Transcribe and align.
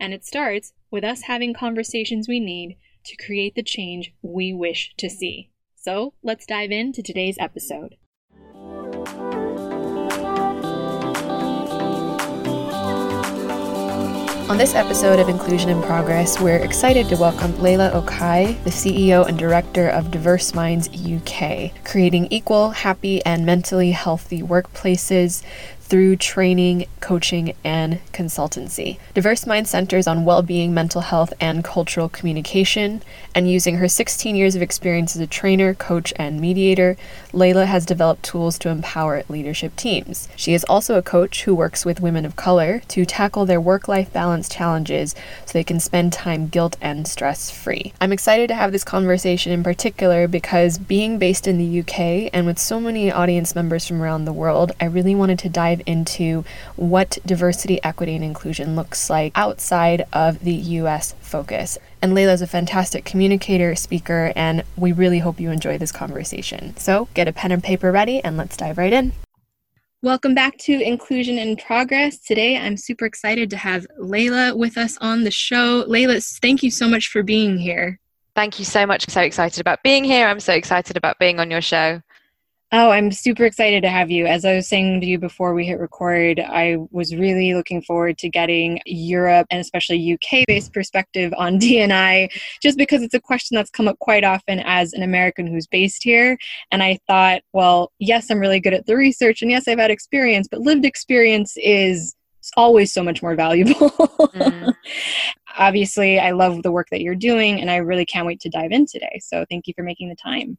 And 0.00 0.12
it 0.12 0.24
starts 0.24 0.72
with 0.90 1.04
us 1.04 1.22
having 1.22 1.54
conversations 1.54 2.28
we 2.28 2.40
need 2.40 2.76
to 3.06 3.16
create 3.16 3.54
the 3.54 3.62
change 3.62 4.14
we 4.22 4.52
wish 4.52 4.94
to 4.98 5.08
see. 5.08 5.50
So 5.76 6.14
let's 6.22 6.46
dive 6.46 6.70
into 6.70 7.02
today's 7.02 7.36
episode. 7.38 7.96
On 14.46 14.58
this 14.58 14.74
episode 14.74 15.18
of 15.18 15.28
Inclusion 15.28 15.70
in 15.70 15.82
Progress, 15.82 16.38
we're 16.38 16.56
excited 16.56 17.08
to 17.08 17.16
welcome 17.16 17.52
Leyla 17.54 17.92
Okhai, 17.92 18.62
the 18.64 18.70
CEO 18.70 19.26
and 19.26 19.38
Director 19.38 19.88
of 19.88 20.10
Diverse 20.10 20.54
Minds 20.54 20.88
UK, 20.88 21.72
creating 21.84 22.28
equal, 22.30 22.70
happy, 22.70 23.24
and 23.24 23.46
mentally 23.46 23.90
healthy 23.90 24.42
workplaces 24.42 25.42
through 25.84 26.16
training, 26.16 26.86
coaching, 27.00 27.54
and 27.62 28.00
consultancy. 28.12 28.98
Diverse 29.12 29.46
Mind 29.46 29.68
centers 29.68 30.06
on 30.06 30.24
well 30.24 30.42
being, 30.42 30.72
mental 30.72 31.02
health, 31.02 31.32
and 31.40 31.62
cultural 31.62 32.08
communication. 32.08 33.02
And 33.34 33.50
using 33.50 33.76
her 33.76 33.88
16 33.88 34.34
years 34.34 34.56
of 34.56 34.62
experience 34.62 35.14
as 35.14 35.20
a 35.20 35.26
trainer, 35.26 35.74
coach, 35.74 36.12
and 36.16 36.40
mediator, 36.40 36.96
Leyla 37.32 37.66
has 37.66 37.84
developed 37.84 38.22
tools 38.22 38.58
to 38.60 38.70
empower 38.70 39.24
leadership 39.28 39.76
teams. 39.76 40.28
She 40.36 40.54
is 40.54 40.64
also 40.64 40.96
a 40.96 41.02
coach 41.02 41.44
who 41.44 41.54
works 41.54 41.84
with 41.84 42.00
women 42.00 42.24
of 42.24 42.36
color 42.36 42.80
to 42.88 43.04
tackle 43.04 43.44
their 43.44 43.60
work 43.60 43.86
life 43.86 44.12
balance 44.12 44.48
challenges 44.48 45.14
so 45.44 45.52
they 45.52 45.64
can 45.64 45.80
spend 45.80 46.12
time 46.12 46.48
guilt 46.48 46.76
and 46.80 47.06
stress 47.06 47.50
free. 47.50 47.92
I'm 48.00 48.12
excited 48.12 48.48
to 48.48 48.54
have 48.54 48.72
this 48.72 48.84
conversation 48.84 49.52
in 49.52 49.62
particular 49.62 50.26
because 50.28 50.78
being 50.78 51.18
based 51.18 51.46
in 51.46 51.58
the 51.58 51.80
UK 51.80 52.30
and 52.32 52.46
with 52.46 52.58
so 52.58 52.80
many 52.80 53.12
audience 53.12 53.54
members 53.54 53.86
from 53.86 54.00
around 54.00 54.24
the 54.24 54.32
world, 54.32 54.72
I 54.80 54.86
really 54.86 55.14
wanted 55.14 55.38
to 55.40 55.48
dive 55.48 55.73
into 55.82 56.44
what 56.76 57.18
diversity, 57.24 57.82
equity, 57.82 58.14
and 58.14 58.24
inclusion 58.24 58.76
looks 58.76 59.08
like 59.10 59.32
outside 59.34 60.06
of 60.12 60.40
the 60.40 60.54
US 60.54 61.14
focus. 61.20 61.78
And 62.02 62.12
Leyla 62.12 62.34
is 62.34 62.42
a 62.42 62.46
fantastic 62.46 63.04
communicator, 63.04 63.74
speaker, 63.74 64.32
and 64.36 64.62
we 64.76 64.92
really 64.92 65.20
hope 65.20 65.40
you 65.40 65.50
enjoy 65.50 65.78
this 65.78 65.92
conversation. 65.92 66.76
So 66.76 67.08
get 67.14 67.28
a 67.28 67.32
pen 67.32 67.52
and 67.52 67.62
paper 67.62 67.90
ready 67.92 68.22
and 68.22 68.36
let's 68.36 68.56
dive 68.56 68.78
right 68.78 68.92
in. 68.92 69.12
Welcome 70.02 70.34
back 70.34 70.58
to 70.58 70.72
Inclusion 70.82 71.38
in 71.38 71.56
Progress. 71.56 72.18
Today 72.18 72.58
I'm 72.58 72.76
super 72.76 73.06
excited 73.06 73.48
to 73.48 73.56
have 73.56 73.86
Leyla 73.98 74.54
with 74.54 74.76
us 74.76 74.98
on 74.98 75.24
the 75.24 75.30
show. 75.30 75.84
Leyla, 75.84 76.22
thank 76.40 76.62
you 76.62 76.70
so 76.70 76.86
much 76.86 77.08
for 77.08 77.22
being 77.22 77.56
here. 77.56 77.98
Thank 78.34 78.58
you 78.58 78.66
so 78.66 78.84
much. 78.84 79.08
I'm 79.08 79.12
so 79.12 79.22
excited 79.22 79.60
about 79.60 79.82
being 79.82 80.04
here. 80.04 80.26
I'm 80.26 80.40
so 80.40 80.52
excited 80.52 80.98
about 80.98 81.18
being 81.18 81.40
on 81.40 81.50
your 81.50 81.62
show. 81.62 82.02
Oh, 82.76 82.90
I'm 82.90 83.12
super 83.12 83.44
excited 83.44 83.84
to 83.84 83.88
have 83.88 84.10
you. 84.10 84.26
As 84.26 84.44
I 84.44 84.56
was 84.56 84.66
saying 84.66 85.00
to 85.00 85.06
you 85.06 85.16
before 85.16 85.54
we 85.54 85.64
hit 85.64 85.78
record, 85.78 86.40
I 86.40 86.76
was 86.90 87.14
really 87.14 87.54
looking 87.54 87.80
forward 87.80 88.18
to 88.18 88.28
getting 88.28 88.80
Europe 88.84 89.46
and 89.48 89.60
especially 89.60 90.12
UK 90.12 90.44
based 90.48 90.72
perspective 90.72 91.32
on 91.36 91.56
DNI, 91.60 92.32
just 92.60 92.76
because 92.76 93.02
it's 93.02 93.14
a 93.14 93.20
question 93.20 93.54
that's 93.54 93.70
come 93.70 93.86
up 93.86 94.00
quite 94.00 94.24
often 94.24 94.58
as 94.64 94.92
an 94.92 95.04
American 95.04 95.46
who's 95.46 95.68
based 95.68 96.02
here. 96.02 96.36
And 96.72 96.82
I 96.82 96.98
thought, 97.06 97.42
well, 97.52 97.92
yes, 98.00 98.28
I'm 98.28 98.40
really 98.40 98.58
good 98.58 98.74
at 98.74 98.86
the 98.86 98.96
research, 98.96 99.40
and 99.40 99.52
yes, 99.52 99.68
I've 99.68 99.78
had 99.78 99.92
experience, 99.92 100.48
but 100.50 100.58
lived 100.58 100.84
experience 100.84 101.56
is 101.58 102.16
always 102.56 102.92
so 102.92 103.04
much 103.04 103.22
more 103.22 103.36
valuable. 103.36 103.90
mm. 103.90 104.74
Obviously, 105.58 106.18
I 106.18 106.32
love 106.32 106.64
the 106.64 106.72
work 106.72 106.88
that 106.90 107.02
you're 107.02 107.14
doing, 107.14 107.60
and 107.60 107.70
I 107.70 107.76
really 107.76 108.04
can't 108.04 108.26
wait 108.26 108.40
to 108.40 108.48
dive 108.48 108.72
in 108.72 108.84
today. 108.84 109.20
So, 109.22 109.44
thank 109.48 109.68
you 109.68 109.74
for 109.76 109.84
making 109.84 110.08
the 110.08 110.16
time. 110.16 110.58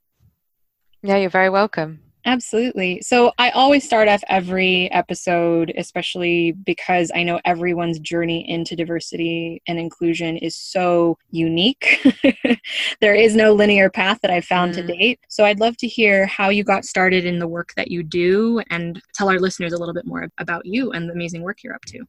Yeah, 1.01 1.17
you're 1.17 1.29
very 1.29 1.49
welcome. 1.49 2.04
Absolutely. 2.25 3.01
So 3.01 3.31
I 3.37 3.51
always 3.51 3.83
start 3.83 4.07
off 4.07 4.23
every 4.27 4.91
episode, 4.91 5.71
especially 5.77 6.53
because 6.53 7.11
I 7.13 7.21
know 7.21 7.39
everyone's 7.45 7.99
journey 7.99 8.49
into 8.49 8.75
diversity 8.75 9.61
and 9.67 9.77
inclusion 9.77 10.37
is 10.37 10.55
so 10.55 11.19
unique. 11.29 12.03
there 13.01 13.13
is 13.13 13.35
no 13.35 13.53
linear 13.53 13.91
path 13.91 14.19
that 14.23 14.31
I've 14.31 14.45
found 14.45 14.73
mm. 14.73 14.77
to 14.77 14.87
date. 14.87 15.19
So 15.29 15.45
I'd 15.45 15.59
love 15.59 15.77
to 15.77 15.87
hear 15.87 16.25
how 16.25 16.49
you 16.49 16.63
got 16.63 16.83
started 16.83 17.25
in 17.25 17.37
the 17.37 17.47
work 17.47 17.73
that 17.75 17.91
you 17.91 18.01
do 18.01 18.59
and 18.71 18.99
tell 19.13 19.29
our 19.29 19.39
listeners 19.39 19.73
a 19.73 19.77
little 19.77 19.93
bit 19.93 20.07
more 20.07 20.27
about 20.39 20.65
you 20.65 20.91
and 20.93 21.07
the 21.07 21.13
amazing 21.13 21.43
work 21.43 21.61
you're 21.63 21.75
up 21.75 21.85
to. 21.85 22.05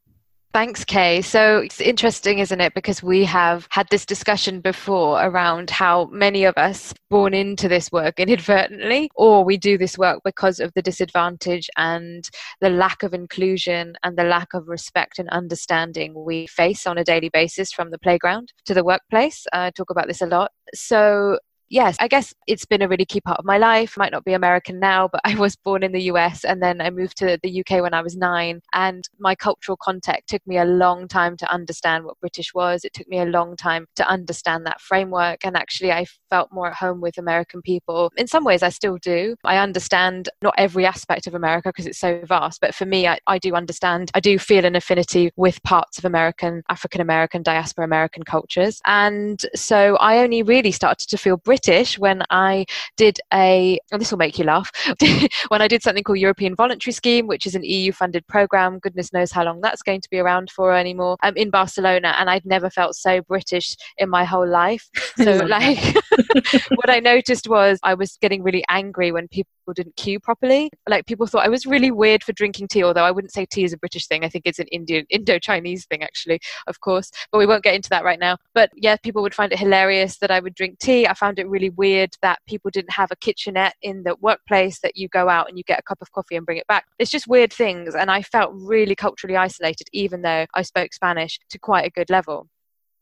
Thanks, 0.56 0.87
Kay. 0.87 1.21
So 1.21 1.59
it's 1.59 1.83
interesting, 1.83 2.39
isn't 2.39 2.62
it? 2.62 2.72
Because 2.72 3.03
we 3.03 3.25
have 3.25 3.69
had 3.69 3.87
this 3.91 4.06
discussion 4.06 4.62
before 4.62 5.22
around 5.22 5.69
how 5.69 6.06
many 6.06 6.44
of 6.44 6.56
us 6.56 6.94
born 7.11 7.34
into 7.34 7.69
this 7.69 7.93
work 7.93 8.19
inadvertently, 8.19 9.11
or 9.15 9.45
we 9.45 9.59
do 9.59 9.77
this 9.77 9.99
work 9.99 10.22
because 10.25 10.59
of 10.59 10.72
the 10.72 10.81
disadvantage 10.81 11.69
and 11.77 12.31
the 12.62 12.71
lack 12.71 13.03
of 13.03 13.12
inclusion 13.12 13.99
and 14.03 14.16
the 14.16 14.25
lack 14.25 14.55
of 14.55 14.66
respect 14.66 15.19
and 15.19 15.28
understanding 15.28 16.25
we 16.25 16.47
face 16.47 16.87
on 16.87 16.97
a 16.97 17.05
daily 17.05 17.28
basis 17.28 17.71
from 17.71 17.91
the 17.91 17.99
playground 17.99 18.55
to 18.65 18.72
the 18.72 18.83
workplace. 18.83 19.45
I 19.53 19.72
talk 19.72 19.91
about 19.91 20.06
this 20.06 20.22
a 20.22 20.27
lot. 20.27 20.53
So 20.72 21.39
yes, 21.69 21.97
I 22.00 22.09
guess 22.09 22.34
it's 22.47 22.65
been 22.65 22.82
a 22.82 22.88
really 22.88 23.04
key 23.04 23.21
part 23.21 23.38
of 23.38 23.44
my 23.44 23.59
life. 23.59 23.97
Might 23.97 24.12
not 24.12 24.25
be 24.25 24.32
American 24.32 24.78
now, 24.78 25.09
but 25.09 25.21
I 25.25 25.34
was 25.34 25.56
born 25.56 25.82
in 25.82 25.93
the 25.93 26.03
US 26.03 26.44
and 26.44 26.62
then 26.62 26.81
I 26.81 26.91
moved 26.91 27.16
to 27.19 27.38
the 27.43 27.60
UK 27.60 27.82
when 27.82 27.94
I 27.94 28.03
was 28.03 28.16
nine. 28.16 28.60
And 28.75 29.09
my 29.19 29.34
cultural 29.34 29.77
context 29.77 30.28
took 30.28 30.47
me 30.47 30.59
a 30.59 30.65
long 30.65 31.09
time 31.09 31.37
to 31.38 31.53
understand 31.53 32.04
what 32.04 32.21
British 32.21 32.54
was. 32.54 32.84
It 32.84 32.93
took 32.94 33.09
me 33.09 33.19
a 33.19 33.25
long 33.25 33.56
time 33.56 33.87
to 33.97 34.09
understand 34.09 34.66
that 34.66 34.81
framework. 34.81 35.44
And 35.44 35.56
actually, 35.56 35.93
I 35.93 36.06
felt 36.31 36.53
more 36.53 36.69
at 36.69 36.77
home 36.77 37.00
with 37.00 37.19
American 37.19 37.62
people. 37.62 38.12
In 38.16 38.27
some 38.27 38.44
ways, 38.44 38.62
I 38.62 38.69
still 38.69 38.98
do. 38.98 39.37
I 39.44 39.59
understand 39.59 40.28
not 40.43 40.54
every 40.59 40.87
aspect 40.87 41.27
of 41.27 41.34
America 41.34 41.71
because 41.71 41.87
it's 41.87 41.98
so 41.98 42.21
vast, 42.25 42.60
but 42.60 42.75
for 42.75 42.87
me, 42.87 43.06
I, 43.06 43.19
I 43.27 43.38
do 43.38 43.54
understand, 43.54 44.10
I 44.15 44.21
do 44.21 44.38
feel 44.38 44.65
an 44.65 44.77
affinity 44.77 45.31
with 45.37 45.62
parts 45.62 45.98
of 45.98 46.04
American, 46.04 46.62
African 46.69 47.00
American, 47.00 47.43
diaspora 47.43 47.84
American 47.84 48.22
cultures. 48.22 48.81
And 48.87 49.41
so 49.54 49.97
I 49.97 50.19
only 50.19 50.43
really 50.43 50.72
started 50.72 51.09
to 51.09 51.16
feel 51.16 51.37
British 51.37 51.56
British 51.56 51.99
when 51.99 52.22
I 52.28 52.67
did 52.99 53.19
a, 53.33 53.78
and 53.91 53.99
this 53.99 54.11
will 54.11 54.19
make 54.19 54.39
you 54.39 54.44
laugh, 54.44 54.71
when 55.49 55.62
I 55.62 55.69
did 55.69 55.83
something 55.83 56.05
called 56.05 56.19
European 56.19 56.55
Voluntary 56.55 56.93
Scheme, 56.93 57.27
which 57.27 57.47
is 57.47 57.55
an 57.55 57.65
EU 57.65 57.93
funded 57.93 58.27
program. 58.27 58.78
Goodness 58.78 59.11
knows 59.11 59.33
how 59.33 59.43
long 59.43 59.62
that's 59.62 59.83
going 59.83 60.03
to 60.03 60.11
be 60.11 60.19
around 60.19 60.50
for 60.50 60.75
anymore. 60.75 61.16
I'm 61.22 61.34
in 61.34 61.49
Barcelona, 61.49 62.15
and 62.19 62.28
I'd 62.28 62.45
never 62.45 62.69
felt 62.69 62.95
so 62.95 63.22
British 63.22 63.75
in 63.97 64.11
my 64.11 64.25
whole 64.25 64.47
life. 64.47 64.89
So, 65.16 65.33
like, 65.47 65.78
what 66.75 66.91
I 66.91 67.00
noticed 67.00 67.49
was 67.49 67.78
I 67.83 67.95
was 67.95 68.19
getting 68.21 68.43
really 68.43 68.62
angry 68.69 69.12
when 69.12 69.28
people 69.28 69.50
didn't 69.75 69.97
queue 69.97 70.21
properly. 70.21 70.71
Like, 70.86 71.07
people 71.07 71.27
thought 71.27 71.47
I 71.47 71.48
was 71.48 71.65
really 71.65 71.91
weird 71.91 72.22
for 72.22 72.34
drinking 72.34 72.69
tea, 72.69 72.84
although 72.84 73.04
I 73.04 73.10
wouldn't 73.10 73.33
say 73.33 73.47
tea 73.47 73.65
is 73.65 73.72
a 73.72 73.78
British 73.78 74.07
thing. 74.07 74.25
I 74.25 74.28
think 74.28 74.45
it's 74.45 74.59
an 74.59 74.66
Indian, 74.71 75.07
Indo 75.09 75.39
Chinese 75.39 75.86
thing, 75.86 76.03
actually, 76.03 76.39
of 76.66 76.81
course. 76.81 77.10
But 77.33 77.39
we 77.39 77.47
won't 77.47 77.65
get 77.65 77.75
into 77.75 77.89
that 77.89 78.04
right 78.04 78.19
now. 78.19 78.36
But 78.53 78.71
yeah, 78.77 78.97
people 78.97 79.22
would 79.22 79.34
find 79.34 79.53
it 79.54 79.59
hilarious 79.59 80.19
that 80.19 80.31
I 80.31 80.39
would 80.39 80.54
drink 80.54 80.81
tea. 80.81 81.07
I 81.07 81.15
found 81.15 81.39
it 81.39 81.46
it 81.47 81.51
really 81.51 81.71
weird 81.71 82.10
that 82.22 82.39
people 82.47 82.71
didn't 82.71 82.93
have 82.93 83.10
a 83.10 83.16
kitchenette 83.16 83.75
in 83.83 84.03
the 84.03 84.16
workplace 84.21 84.81
that 84.81 84.97
you 84.97 85.09
go 85.09 85.28
out 85.28 85.48
and 85.48 85.57
you 85.57 85.65
get 85.65 85.78
a 85.78 85.83
cup 85.83 85.98
of 86.03 86.13
coffee 86.13 86.37
and 86.37 86.45
bring 86.45 86.59
it 86.59 86.66
back. 86.66 86.87
It's 86.98 87.10
just 87.10 87.28
weird 87.28 87.53
things. 87.53 87.95
And 87.95 88.10
I 88.10 88.22
felt 88.22 88.53
really 88.54 88.95
culturally 88.95 89.37
isolated, 89.37 89.89
even 89.93 90.22
though 90.22 90.47
I 90.54 90.63
spoke 90.63 90.93
Spanish 90.93 91.39
to 91.51 91.59
quite 91.59 91.87
a 91.87 91.91
good 91.91 92.10
level 92.10 92.48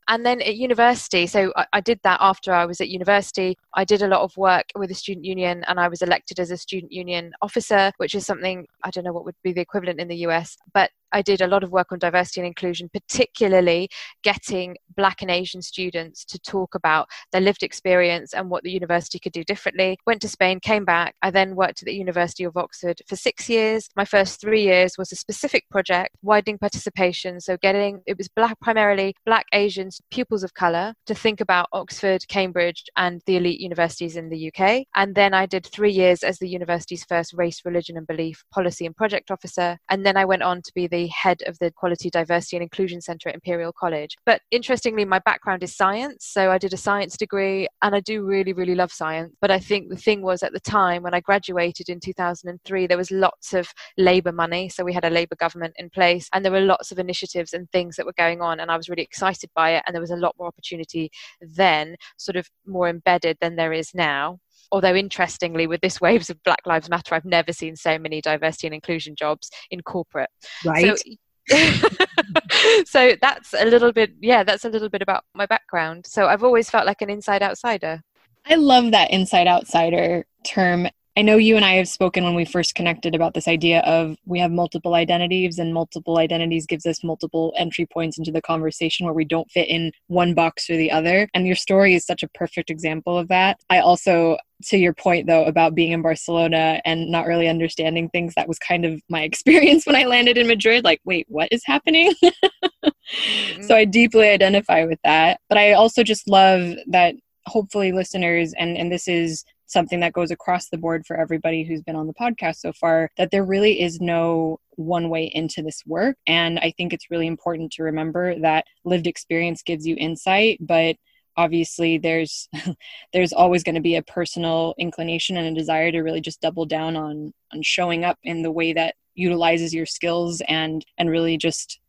and 0.07 0.25
then 0.25 0.41
at 0.41 0.55
university 0.55 1.25
so 1.25 1.51
I, 1.55 1.65
I, 1.73 1.81
did 1.81 1.99
that 2.03 2.19
after 2.21 2.53
i 2.53 2.65
was 2.65 2.79
at 2.79 2.89
university 2.89 3.57
i 3.73 3.83
did 3.83 4.01
a 4.01 4.07
lot 4.07 4.21
of 4.21 4.35
work 4.37 4.65
with 4.75 4.89
the 4.89 4.95
student 4.95 5.25
union 5.25 5.63
and 5.67 5.79
i 5.79 5.87
was 5.87 6.01
elected 6.01 6.39
as 6.39 6.51
a 6.51 6.57
student 6.57 6.91
union 6.91 7.31
officer 7.41 7.91
which 7.97 8.15
is 8.15 8.25
something 8.25 8.67
i 8.83 8.91
don't 8.91 9.03
know 9.03 9.13
what 9.13 9.25
would 9.25 9.35
be 9.43 9.53
the 9.53 9.61
equivalent 9.61 9.99
in 9.99 10.07
the 10.07 10.17
us 10.17 10.57
but 10.73 10.91
I 11.11 11.21
did 11.21 11.41
a 11.41 11.47
lot 11.47 11.63
of 11.63 11.71
work 11.71 11.91
on 11.91 11.99
diversity 11.99 12.41
and 12.41 12.47
inclusion, 12.47 12.89
particularly 12.91 13.89
getting 14.23 14.77
Black 14.95 15.21
and 15.21 15.31
Asian 15.31 15.61
students 15.61 16.25
to 16.25 16.39
talk 16.39 16.75
about 16.75 17.07
their 17.31 17.41
lived 17.41 17.63
experience 17.63 18.33
and 18.33 18.49
what 18.49 18.63
the 18.63 18.71
university 18.71 19.19
could 19.19 19.31
do 19.31 19.43
differently. 19.43 19.97
Went 20.05 20.21
to 20.21 20.29
Spain, 20.29 20.59
came 20.59 20.85
back. 20.85 21.15
I 21.21 21.31
then 21.31 21.55
worked 21.55 21.81
at 21.81 21.85
the 21.85 21.95
University 21.95 22.43
of 22.43 22.57
Oxford 22.57 23.01
for 23.07 23.15
six 23.15 23.49
years. 23.49 23.89
My 23.95 24.05
first 24.05 24.41
three 24.41 24.63
years 24.63 24.97
was 24.97 25.11
a 25.11 25.15
specific 25.15 25.63
project, 25.69 26.15
widening 26.21 26.57
participation. 26.57 27.39
So, 27.39 27.57
getting 27.57 28.01
it 28.05 28.17
was 28.17 28.29
black, 28.29 28.59
primarily 28.61 29.15
Black 29.25 29.45
Asians, 29.53 30.01
pupils 30.11 30.43
of 30.43 30.53
colour, 30.53 30.93
to 31.05 31.15
think 31.15 31.41
about 31.41 31.67
Oxford, 31.73 32.27
Cambridge, 32.27 32.83
and 32.97 33.21
the 33.25 33.37
elite 33.37 33.59
universities 33.59 34.15
in 34.15 34.29
the 34.29 34.51
UK. 34.51 34.85
And 34.95 35.15
then 35.15 35.33
I 35.33 35.45
did 35.45 35.65
three 35.65 35.91
years 35.91 36.23
as 36.23 36.39
the 36.39 36.49
university's 36.49 37.03
first 37.03 37.33
race, 37.33 37.61
religion, 37.65 37.97
and 37.97 38.07
belief 38.07 38.43
policy 38.53 38.85
and 38.85 38.95
project 38.95 39.31
officer. 39.31 39.77
And 39.89 40.05
then 40.05 40.17
I 40.17 40.25
went 40.25 40.43
on 40.43 40.61
to 40.61 40.71
be 40.73 40.87
the 40.87 40.94
head 41.07 41.41
of 41.45 41.57
the 41.59 41.67
Equality, 41.67 42.09
Diversity 42.09 42.57
and 42.57 42.63
Inclusion 42.63 43.01
Centre 43.01 43.29
at 43.29 43.35
Imperial 43.35 43.73
College. 43.73 44.15
But 44.25 44.41
interestingly, 44.51 45.05
my 45.05 45.19
background 45.19 45.63
is 45.63 45.75
science. 45.75 46.25
So 46.25 46.51
I 46.51 46.57
did 46.57 46.73
a 46.73 46.77
science 46.77 47.17
degree 47.17 47.67
and 47.81 47.95
I 47.95 47.99
do 47.99 48.23
really, 48.23 48.53
really 48.53 48.75
love 48.75 48.91
science. 48.91 49.33
But 49.41 49.51
I 49.51 49.59
think 49.59 49.89
the 49.89 49.95
thing 49.95 50.21
was 50.21 50.43
at 50.43 50.53
the 50.53 50.59
time 50.59 51.03
when 51.03 51.13
I 51.13 51.19
graduated 51.19 51.89
in 51.89 51.99
2003, 51.99 52.87
there 52.87 52.97
was 52.97 53.11
lots 53.11 53.53
of 53.53 53.67
Labour 53.97 54.31
money. 54.31 54.69
So 54.69 54.83
we 54.83 54.93
had 54.93 55.05
a 55.05 55.09
Labour 55.09 55.35
government 55.35 55.75
in 55.77 55.89
place 55.89 56.29
and 56.33 56.43
there 56.43 56.51
were 56.51 56.61
lots 56.61 56.91
of 56.91 56.99
initiatives 56.99 57.53
and 57.53 57.69
things 57.71 57.95
that 57.95 58.05
were 58.05 58.13
going 58.13 58.41
on. 58.41 58.59
And 58.59 58.71
I 58.71 58.77
was 58.77 58.89
really 58.89 59.03
excited 59.03 59.49
by 59.55 59.71
it. 59.71 59.83
And 59.85 59.93
there 59.93 60.01
was 60.01 60.11
a 60.11 60.17
lot 60.17 60.35
more 60.37 60.47
opportunity 60.47 61.11
then, 61.41 61.95
sort 62.17 62.35
of 62.35 62.49
more 62.65 62.89
embedded 62.89 63.37
than 63.41 63.55
there 63.55 63.73
is 63.73 63.93
now 63.93 64.39
although 64.71 64.95
interestingly 64.95 65.67
with 65.67 65.81
this 65.81 66.01
waves 66.01 66.29
of 66.29 66.41
black 66.43 66.61
lives 66.65 66.89
matter 66.89 67.15
i've 67.15 67.25
never 67.25 67.53
seen 67.53 67.75
so 67.75 67.97
many 67.97 68.21
diversity 68.21 68.67
and 68.67 68.73
inclusion 68.73 69.15
jobs 69.15 69.49
in 69.71 69.81
corporate. 69.81 70.29
Right. 70.63 70.97
So, 70.97 71.05
so 72.85 73.15
that's 73.21 73.53
a 73.53 73.65
little 73.65 73.91
bit 73.91 74.11
yeah 74.19 74.43
that's 74.43 74.65
a 74.65 74.69
little 74.69 74.89
bit 74.89 75.01
about 75.01 75.23
my 75.33 75.45
background. 75.45 76.05
So 76.07 76.27
i've 76.27 76.43
always 76.43 76.69
felt 76.69 76.85
like 76.85 77.01
an 77.01 77.09
inside 77.09 77.43
outsider. 77.43 78.01
I 78.47 78.55
love 78.55 78.91
that 78.91 79.11
inside 79.11 79.47
outsider 79.47 80.25
term 80.43 80.87
I 81.17 81.21
know 81.21 81.37
you 81.37 81.55
and 81.55 81.63
I 81.63 81.75
have 81.75 81.87
spoken 81.87 82.25
when 82.25 82.35
we 82.35 82.43
first 82.43 82.75
connected 82.75 83.15
about 83.15 83.33
this 83.33 83.47
idea 83.47 83.79
of 83.81 84.17
we 84.25 84.37
have 84.39 84.51
multiple 84.51 84.95
identities, 84.95 85.59
and 85.59 85.73
multiple 85.73 86.17
identities 86.17 86.65
gives 86.65 86.85
us 86.85 87.05
multiple 87.05 87.53
entry 87.57 87.85
points 87.85 88.17
into 88.17 88.31
the 88.31 88.41
conversation 88.41 89.05
where 89.05 89.13
we 89.13 89.23
don't 89.23 89.49
fit 89.49 89.69
in 89.69 89.93
one 90.07 90.33
box 90.33 90.69
or 90.69 90.75
the 90.75 90.91
other. 90.91 91.29
And 91.33 91.47
your 91.47 91.55
story 91.55 91.95
is 91.95 92.05
such 92.05 92.21
a 92.21 92.27
perfect 92.29 92.69
example 92.69 93.17
of 93.17 93.29
that. 93.29 93.59
I 93.69 93.79
also, 93.79 94.37
to 94.65 94.77
your 94.77 94.93
point 94.93 95.27
though, 95.27 95.45
about 95.45 95.73
being 95.73 95.93
in 95.93 96.01
Barcelona 96.01 96.81
and 96.83 97.09
not 97.09 97.27
really 97.27 97.47
understanding 97.47 98.09
things, 98.09 98.33
that 98.35 98.49
was 98.49 98.59
kind 98.59 98.83
of 98.83 99.01
my 99.09 99.21
experience 99.29 99.85
when 99.85 99.95
I 99.95 100.03
landed 100.03 100.37
in 100.37 100.47
Madrid. 100.47 100.83
Like, 100.83 100.99
wait, 101.05 101.27
what 101.29 101.47
is 101.49 101.61
happening? 101.65 102.13
mm-hmm. 102.23 103.63
So 103.63 103.73
I 103.73 103.85
deeply 103.85 104.27
identify 104.27 104.83
with 104.83 104.99
that. 105.05 105.39
But 105.47 105.59
I 105.59 105.73
also 105.73 106.03
just 106.03 106.27
love 106.27 106.75
that 106.87 107.15
hopefully 107.47 107.91
listeners 107.91 108.53
and 108.57 108.75
and 108.75 108.91
this 108.91 109.07
is 109.07 109.45
something 109.65 109.99
that 109.99 110.13
goes 110.13 110.31
across 110.31 110.69
the 110.69 110.77
board 110.77 111.05
for 111.05 111.17
everybody 111.17 111.63
who's 111.63 111.81
been 111.81 111.95
on 111.95 112.07
the 112.07 112.13
podcast 112.13 112.57
so 112.57 112.71
far 112.73 113.09
that 113.17 113.31
there 113.31 113.43
really 113.43 113.81
is 113.81 113.99
no 113.99 114.59
one 114.71 115.09
way 115.09 115.25
into 115.33 115.61
this 115.61 115.83
work. 115.85 116.17
And 116.27 116.59
I 116.59 116.71
think 116.71 116.93
it's 116.93 117.09
really 117.09 117.27
important 117.27 117.71
to 117.73 117.83
remember 117.83 118.39
that 118.39 118.65
lived 118.83 119.07
experience 119.07 119.61
gives 119.61 119.87
you 119.87 119.95
insight, 119.97 120.59
but 120.61 120.97
obviously 121.37 121.97
there's 121.97 122.47
there's 123.13 123.33
always 123.33 123.63
going 123.63 123.75
to 123.75 123.81
be 123.81 123.95
a 123.95 124.03
personal 124.03 124.73
inclination 124.77 125.37
and 125.37 125.47
a 125.47 125.59
desire 125.59 125.91
to 125.91 126.01
really 126.01 126.21
just 126.21 126.41
double 126.41 126.65
down 126.65 126.95
on 126.95 127.33
on 127.53 127.61
showing 127.61 128.03
up 128.03 128.17
in 128.23 128.41
the 128.41 128.51
way 128.51 128.73
that 128.73 128.95
utilizes 129.15 129.73
your 129.73 129.85
skills 129.85 130.41
and 130.47 130.85
and 130.97 131.09
really 131.09 131.37
just 131.37 131.79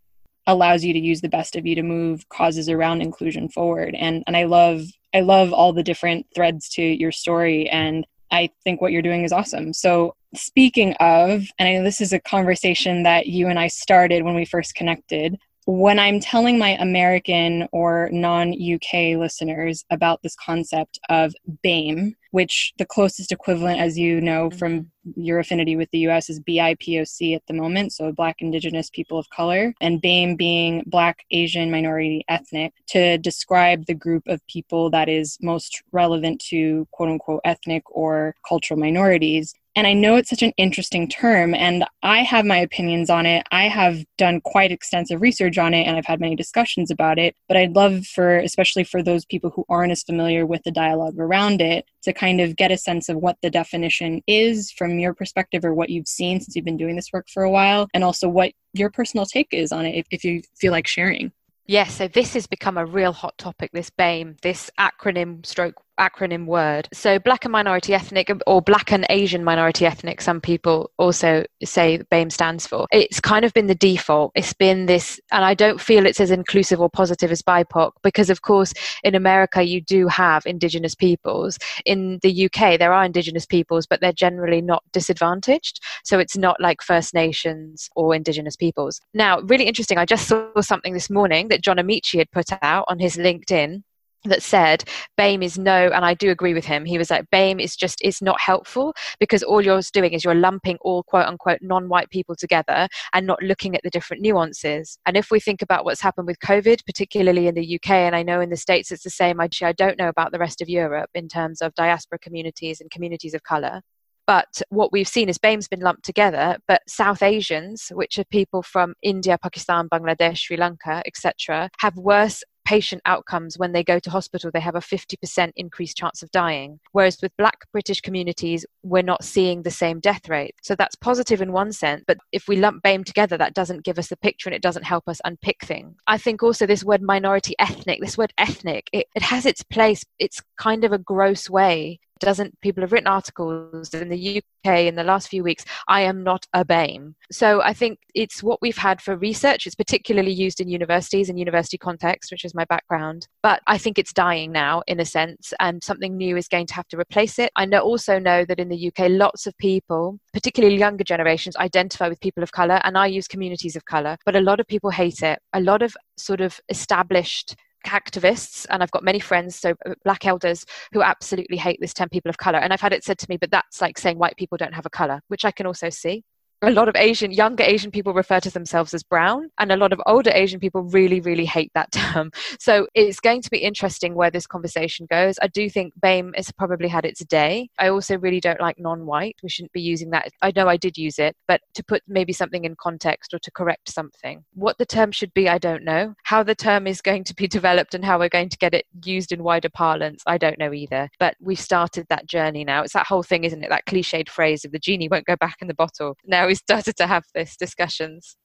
allows 0.49 0.85
you 0.85 0.93
to 0.93 0.99
use 0.99 1.21
the 1.21 1.29
best 1.29 1.57
of 1.57 1.67
you 1.67 1.75
to 1.75 1.83
move 1.83 2.29
causes 2.29 2.69
around 2.69 3.01
inclusion 3.01 3.49
forward 3.49 3.95
and 3.95 4.23
and 4.27 4.37
I 4.37 4.45
love 4.45 4.85
I 5.17 5.21
love 5.21 5.55
all 5.55 5.73
the 5.73 5.83
different 5.83 6.27
threads 6.35 6.69
to 6.71 6.83
your 6.83 7.11
story 7.11 7.71
and 7.71 8.07
I 8.31 8.51
think 8.65 8.81
what 8.81 8.93
you're 8.93 9.03
doing 9.03 9.25
is 9.25 9.33
awesome. 9.33 9.73
So, 9.73 10.15
speaking 10.35 10.93
of, 10.95 11.47
and 11.59 11.69
I 11.69 11.75
know 11.75 11.85
this 11.85 12.03
is 12.03 12.13
a 12.13 12.21
conversation 12.21 13.05
that 13.05 13.27
you 13.27 13.49
and 13.49 13.59
I 13.59 13.69
started 13.69 14.25
when 14.25 14.35
we 14.35 14.45
first 14.45 14.75
connected, 14.75 15.39
when 15.67 15.99
I'm 15.99 16.21
telling 16.21 16.59
my 16.59 16.77
American 16.81 17.69
or 17.73 18.09
non 18.13 18.53
UK 18.53 19.19
listeners 19.19 19.85
about 19.91 20.23
this 20.23 20.37
concept 20.37 21.01
of 21.09 21.35
BAME, 21.65 22.15
which 22.31 22.73
the 22.79 22.87
closest 22.87 23.33
equivalent, 23.33 23.81
as 23.81 23.99
you 23.99 24.21
know 24.21 24.49
from 24.49 24.83
mm-hmm. 24.83 25.21
your 25.21 25.41
affinity 25.41 25.75
with 25.75 25.91
the 25.91 26.07
US, 26.09 26.31
is 26.31 26.39
BIPOC 26.39 27.35
at 27.35 27.43
the 27.49 27.53
moment, 27.53 27.93
so 27.93 28.13
Black 28.13 28.37
Indigenous 28.39 28.91
People 28.91 29.19
of 29.19 29.29
Color, 29.31 29.75
and 29.81 30.01
BAME 30.01 30.37
being 30.37 30.85
Black 30.87 31.25
Asian 31.33 31.69
Minority 31.69 32.25
Ethnic, 32.29 32.73
to 32.89 33.19
describe 33.19 33.87
the 33.87 33.95
group 33.95 34.23
of 34.29 34.47
people 34.47 34.89
that 34.91 35.09
is 35.09 35.37
most 35.43 35.83
relevant 35.91 36.41
to 36.49 36.87
quote 36.93 37.09
unquote 37.09 37.41
ethnic 37.45 37.83
or 37.91 38.37
cultural 38.49 38.79
minorities. 38.79 39.53
And 39.77 39.87
I 39.87 39.93
know 39.93 40.17
it's 40.17 40.31
such 40.31 40.43
an 40.43 40.55
interesting 40.57 41.07
term, 41.07 41.55
and 41.55 41.85
I 42.03 42.23
have 42.23 42.47
my 42.47 42.57
opinions 42.57 43.11
on 43.11 43.27
it. 43.27 43.47
I 43.53 43.69
have 43.69 44.03
done 44.17 44.41
quite 44.41 44.73
extensive 44.73 45.21
research 45.21 45.59
on 45.59 45.75
it, 45.75 45.83
and 45.83 45.99
I've 45.99 46.07
had 46.07 46.19
many 46.19 46.35
discussions 46.35 46.91
about 46.91 47.19
it. 47.19 47.37
But 47.47 47.59
I'd 47.59 47.77
love 47.77 48.07
for, 48.07 48.39
especially 48.39 48.85
for 48.85 49.03
those 49.03 49.27
people 49.27 49.51
who 49.51 49.67
aren't 49.69 49.93
as 49.93 50.03
familiar 50.03 50.47
with 50.47 50.63
the 50.65 50.71
dialogue 50.71 51.19
around 51.19 51.61
it, 51.61 51.85
to 52.05 52.15
kind 52.15 52.41
of 52.41 52.57
get 52.57 52.73
a 52.73 52.79
sense 52.79 53.11
of 53.11 53.19
what 53.19 53.37
the 53.43 53.51
definition 53.51 54.23
is 54.27 54.71
from 54.71 54.99
your 54.99 55.13
perspective 55.13 55.63
or 55.63 55.75
what 55.75 55.91
you've 55.91 56.09
seen 56.09 56.41
since 56.41 56.57
you've 56.57 56.65
been 56.65 56.79
doing 56.79 56.97
this 56.97 57.13
work 57.13 57.29
for 57.29 57.43
a 57.43 57.51
while, 57.51 57.87
and 57.93 58.03
also 58.03 58.31
what 58.31 58.53
your 58.73 58.89
personal 58.89 59.27
take 59.27 59.49
is 59.53 59.73
on 59.73 59.85
it 59.85 59.95
if, 59.95 60.07
if 60.11 60.25
you 60.25 60.41
feel 60.59 60.73
like 60.73 60.87
sharing. 60.87 61.33
Yes, 61.67 61.97
so 61.97 62.07
this 62.07 62.35
has 62.35 62.47
become 62.47 62.79
a 62.79 62.87
real 62.87 63.13
hot 63.13 63.37
topic, 63.39 63.73
this 63.73 63.91
BAME, 63.91 64.41
this 64.41 64.71
acronym 64.79 65.45
stroke 65.45 65.83
acronym 65.99 66.47
word. 66.47 66.89
So, 66.93 67.19
black 67.19 67.45
and 67.45 67.53
minority 67.53 67.95
ethnic, 67.95 68.31
or 68.47 68.63
black 68.63 68.93
and 68.93 69.07
Asian 69.11 69.45
minority 69.45 69.87
ethnic, 69.87 70.21
some 70.21 70.41
people 70.41 70.91
also 70.99 71.45
say 71.65 72.01
BAME 72.11 72.31
stands 72.31 72.67
for. 72.67 72.87
It's 72.93 73.21
kind 73.21 73.45
of 73.45 73.53
been 73.53 73.67
the 73.67 73.75
default. 73.75 74.33
It's 74.35 74.53
been 74.53 74.87
this, 74.87 75.21
and 75.33 75.45
I 75.45 75.55
don't 75.55 75.81
feel 75.81 76.07
it's 76.07 76.21
as 76.21 76.31
inclusive 76.31 76.81
or 76.81 76.91
positive 76.91 77.31
as 77.31 77.43
BIPOC 77.43 77.93
because, 78.03 78.31
of 78.31 78.43
course, 78.43 78.73
in 79.05 79.15
America, 79.15 79.63
you 79.63 79.81
do 79.81 80.09
have 80.09 80.45
Indigenous 80.47 80.95
peoples. 80.95 81.59
In 81.85 82.19
the 82.23 82.47
UK, 82.47 82.79
there 82.79 82.93
are 82.93 83.05
Indigenous 83.05 83.47
peoples, 83.47 83.87
but 83.87 84.01
they're 84.01 84.13
generally 84.13 84.61
not 84.61 84.85
disadvantaged. 84.93 85.81
So, 86.05 86.19
it's 86.19 86.37
not 86.37 86.61
like 86.61 86.83
First 86.83 87.15
Nations 87.15 87.89
or 87.97 88.15
Indigenous 88.15 88.57
peoples. 88.57 89.01
Now, 89.15 89.41
really 89.41 89.65
interesting, 89.65 89.99
I 89.99 90.05
just 90.05 90.29
saw 90.29 90.49
something 90.61 90.95
this 90.95 91.11
morning 91.11 91.49
that 91.49 91.63
John 91.63 91.79
Amici 91.79 92.19
had 92.19 92.31
put 92.31 92.47
out 92.63 92.85
on 92.89 92.99
his 92.99 93.17
LinkedIn 93.17 93.83
that 94.29 94.43
said 94.43 94.85
BAME 95.19 95.43
is 95.43 95.59
no, 95.59 95.89
and 95.89 96.05
I 96.05 96.15
do 96.15 96.31
agree 96.31 96.55
with 96.55 96.65
him. 96.65 96.85
He 96.85 96.99
was 96.99 97.11
like, 97.11 97.29
BAME 97.31 97.61
is 97.61 97.77
just, 97.77 97.99
it's 98.03 98.23
not 98.23 98.41
helpful 98.41 98.95
because 99.21 99.43
all 99.43 99.61
you're 99.61 99.81
doing 99.93 100.13
is 100.13 100.25
you're 100.25 100.35
lumping 100.35 100.79
all 100.81 101.03
quote 101.03 101.27
unquote 101.27 101.59
non 101.63 101.89
white 101.89 102.11
people 102.11 102.35
together 102.35 102.89
and 103.13 103.27
not 103.27 103.43
looking 103.43 103.75
at 103.75 103.83
the 103.83 103.91
different 103.91 104.23
nuances. 104.23 104.99
And 105.07 105.17
if 105.17 105.31
we 105.31 105.41
think 105.41 105.63
about 105.63 105.85
what's 105.85 106.01
happened 106.01 106.27
with 106.27 106.39
COVID, 106.41 106.85
particularly 106.85 107.47
in 107.47 107.55
the 107.55 107.77
UK, 107.77 107.91
and 107.91 108.17
I 108.17 108.23
know 108.23 108.41
in 108.41 108.51
the 108.51 108.57
States 108.57 108.91
it's 108.91 109.05
the 109.05 109.11
same, 109.11 109.41
actually, 109.41 109.69
I 109.69 109.73
don't 109.73 109.99
know 109.99 110.09
about 110.09 110.33
the 110.33 110.39
rest 110.39 110.61
of 110.61 110.69
Europe 110.69 111.11
in 111.15 111.29
terms 111.29 111.61
of 111.63 111.75
diaspora 111.75 112.19
communities 112.19 112.81
and 112.81 112.91
communities 112.91 113.35
of 113.35 113.43
colour. 113.43 113.83
But 114.27 114.61
what 114.71 114.91
we've 114.93 115.07
seen 115.07 115.29
is 115.29 115.39
BAME's 115.39 115.69
been 115.69 115.81
lumped 115.81 116.05
together, 116.05 116.59
but 116.67 116.83
South 116.89 117.23
Asians, 117.23 117.93
which 117.95 118.19
are 118.19 118.25
people 118.25 118.63
from 118.63 118.95
India, 119.01 119.39
Pakistan, 119.41 119.89
Bangladesh, 119.89 120.39
Sri 120.39 120.57
Lanka, 120.57 121.03
etc., 121.07 121.71
have 121.79 121.97
worse 121.97 122.43
patient 122.67 123.01
outcomes 123.07 123.57
when 123.57 123.73
they 123.73 123.85
go 123.85 123.99
to 123.99 124.11
hospital, 124.11 124.51
they 124.53 124.61
have 124.61 124.75
a 124.75 124.81
50% 124.81 125.53
increased 125.57 125.97
chance 125.97 126.23
of 126.23 126.31
dying. 126.33 126.81
Whereas 126.93 127.19
with 127.23 127.37
Black 127.39 127.67
British 127.73 128.01
communities, 128.01 128.67
we're 128.83 129.03
not 129.03 129.25
seeing 129.25 129.63
the 129.63 129.71
same 129.71 130.01
death 130.01 130.29
rate. 130.29 130.55
So 130.63 130.75
that's 130.75 130.97
positive 130.97 131.41
in 131.41 131.53
one 131.53 131.73
sense, 131.73 132.05
but 132.07 132.19
if 132.33 132.49
we 132.49 132.57
lump 132.57 132.83
BAME 132.83 133.05
together, 133.05 133.39
that 133.39 133.55
doesn't 133.55 133.85
give 133.85 133.99
us 133.99 134.09
the 134.09 134.17
picture 134.17 134.49
and 134.49 134.55
it 134.55 134.63
doesn't 134.63 134.83
help 134.83 135.09
us 135.09 135.21
unpick 135.25 135.65
things. 135.65 135.97
I 136.07 136.19
think 136.19 136.43
also 136.43 136.67
this 136.67 136.85
word 136.85 137.03
minority 137.03 137.55
ethnic, 137.59 138.01
this 138.01 138.19
word 138.19 138.33
ethnic, 138.37 138.91
it, 138.93 139.07
it 139.15 139.23
has 139.23 139.47
its 139.47 139.63
place. 139.63 140.05
It's 140.19 140.43
kind 140.59 140.85
of 140.85 140.93
a 140.93 140.99
gross 140.99 141.49
way 141.49 142.01
doesn't 142.19 142.59
people 142.61 142.83
have 142.83 142.93
written 142.93 143.07
articles 143.07 143.93
in 143.95 144.09
the 144.09 144.39
UK 144.39 144.81
in 144.81 144.95
the 144.95 145.05
last 145.05 145.29
few 145.29 145.43
weeks 145.43 145.65
I 145.89 146.03
am 146.03 146.23
not 146.23 146.47
a 146.53 146.65
BAME. 146.65 147.15
So 147.31 147.63
I 147.63 147.73
think 147.73 147.99
it's 148.15 148.43
what 148.43 148.61
we've 148.63 148.77
had 148.77 149.01
for 149.01 149.17
research. 149.17 149.67
It's 149.67 149.75
particularly 149.75 150.33
used 150.33 150.61
in 150.61 150.69
universities 150.69 151.29
and 151.29 151.39
university 151.39 151.79
context 151.79 152.31
which 152.31 152.45
is 152.45 152.55
my 152.55 152.65
background. 152.65 153.29
But 153.43 153.63
I 153.67 153.79
think 153.79 153.99
it's 153.99 154.13
dying 154.13 154.53
now 154.53 154.83
in 154.87 155.01
a 155.01 155.05
sense 155.05 155.53
and 155.61 155.83
something 155.83 156.17
new 156.17 156.37
is 156.37 156.49
going 156.49 156.67
to 156.67 156.75
have 156.75 156.89
to 156.89 156.99
replace 156.99 157.39
it. 157.39 157.53
I 157.57 157.65
know 157.65 157.81
also 157.81 158.19
know 158.19 158.45
that 158.45 158.59
in 158.59 158.69
the 158.69 158.89
UK 158.89 159.11
lots 159.11 159.47
of 159.47 159.57
people 159.59 160.19
particularly 160.33 160.77
younger 160.79 161.05
generations 161.05 161.57
identify 161.57 162.09
with 162.09 162.21
people 162.21 162.43
of 162.43 162.53
color 162.53 162.81
and 162.85 162.97
I 162.97 163.07
use 163.07 163.29
communities 163.29 163.77
of 163.77 163.85
color 163.85 164.17
but 164.25 164.37
a 164.37 164.41
lot 164.41 164.61
of 164.61 164.67
people 164.67 164.91
hate 164.91 165.23
it. 165.23 165.39
A 165.53 165.61
lot 165.61 165.83
of 165.83 165.97
sort 166.17 166.41
of 166.41 166.61
established 166.69 167.57
activists 167.87 168.67
and 168.71 168.83
I've 168.83 168.91
got 168.91 169.05
many 169.05 169.21
friends, 169.21 169.57
so 169.57 169.75
uh, 169.87 169.95
black 170.05 170.27
elders, 170.27 170.65
who 170.93 171.03
absolutely 171.03 171.57
hate 171.57 171.79
this 171.81 171.95
term 171.95 172.09
people 172.09 172.29
of 172.29 172.39
color. 172.39 172.59
And 172.59 172.73
I've 172.73 172.81
had 172.81 172.93
it 172.93 173.05
said 173.05 173.19
to 173.19 173.27
me, 173.29 173.37
but 173.37 173.51
that's 173.51 173.81
like 173.81 173.99
saying 173.99 174.19
white 174.19 174.37
people 174.37 174.59
don't 174.59 174.75
have 174.75 174.87
a 174.87 174.91
color, 174.91 175.21
which 175.29 175.45
I 175.45 175.51
can 175.51 175.67
also 175.67 175.91
see. 175.91 176.25
A 176.63 176.71
lot 176.71 176.89
of 176.89 176.97
Asian, 176.97 177.31
younger 177.31 177.65
Asian 177.65 177.91
people 177.91 178.15
refer 178.15 178.41
to 178.41 178.51
themselves 178.51 178.95
as 178.95 179.03
brown, 179.03 179.51
and 179.59 179.71
a 179.71 179.77
lot 179.77 179.93
of 179.93 180.01
older 180.07 180.31
Asian 180.33 180.59
people 180.59 180.83
really, 180.83 181.21
really 181.21 181.45
hate 181.45 181.71
that 181.75 181.93
term. 181.93 182.31
So 182.59 182.87
it's 182.95 183.21
going 183.21 183.43
to 183.43 183.51
be 183.51 183.59
interesting 183.59 184.15
where 184.15 184.31
this 184.31 184.47
conversation 184.47 185.07
goes. 185.11 185.37
I 185.43 185.49
do 185.49 185.69
think 185.69 185.93
BAME 186.03 186.35
has 186.37 186.51
probably 186.53 186.89
had 186.89 187.05
its 187.05 187.25
day. 187.25 187.69
I 187.79 187.89
also 187.89 188.19
really 188.19 188.41
don't 188.41 188.61
like 188.61 188.79
non 188.79 189.07
white. 189.07 189.37
We 189.43 189.49
shouldn't 189.49 189.73
be 189.73 189.81
using 189.81 190.11
that. 190.11 190.31
I 190.43 190.53
know 190.55 190.69
I 190.69 190.77
did 190.77 190.97
use 190.97 191.19
it, 191.19 191.37
but 191.47 191.61
to 191.75 191.85
put 191.85 192.03
maybe 192.09 192.33
something 192.33 192.65
in 192.65 192.77
context 192.81 193.35
or 193.35 193.39
to 193.41 193.51
correct 193.51 193.91
something. 193.91 194.45
What 194.55 194.79
the 194.79 194.87
term 194.87 195.13
should 195.13 195.35
be, 195.35 195.49
I 195.49 195.59
don't 195.59 195.85
know. 195.85 196.15
How 196.25 196.43
the 196.43 196.55
term 196.55 196.87
is 196.87 197.01
going 197.01 197.25
to 197.25 197.35
be 197.35 197.47
developed 197.57 197.95
and 197.95 198.05
how 198.05 198.19
we're 198.19 198.29
going 198.29 198.49
to 198.49 198.59
get 198.59 198.75
it 198.75 198.87
used 199.05 199.33
in 199.33 199.43
wider 199.43 199.69
parlance, 199.69 200.23
I 200.27 200.39
don't 200.39 200.59
know 200.59 200.73
either. 200.73 201.09
But 201.19 201.37
we've 201.41 201.61
started 201.61 202.07
that 202.09 202.27
journey 202.27 202.65
now. 202.65 202.83
It's 202.83 202.95
that 202.95 203.07
whole 203.07 203.23
thing, 203.23 203.45
isn't 203.45 203.63
it? 203.63 203.71
That 203.71 203.87
cliched 203.87 204.29
phrase 204.29 204.65
of 204.65 204.73
the 204.73 204.79
genie 204.79 205.09
won't 205.09 205.27
go 205.27 205.37
back 205.37 205.57
in 205.61 205.69
the 205.69 205.75
bottle. 205.75 206.17
Now 206.25 206.46
we've 206.47 206.57
started 206.57 206.97
to 206.97 207.07
have 207.07 207.25
this 207.35 207.57
discussions. 207.57 208.37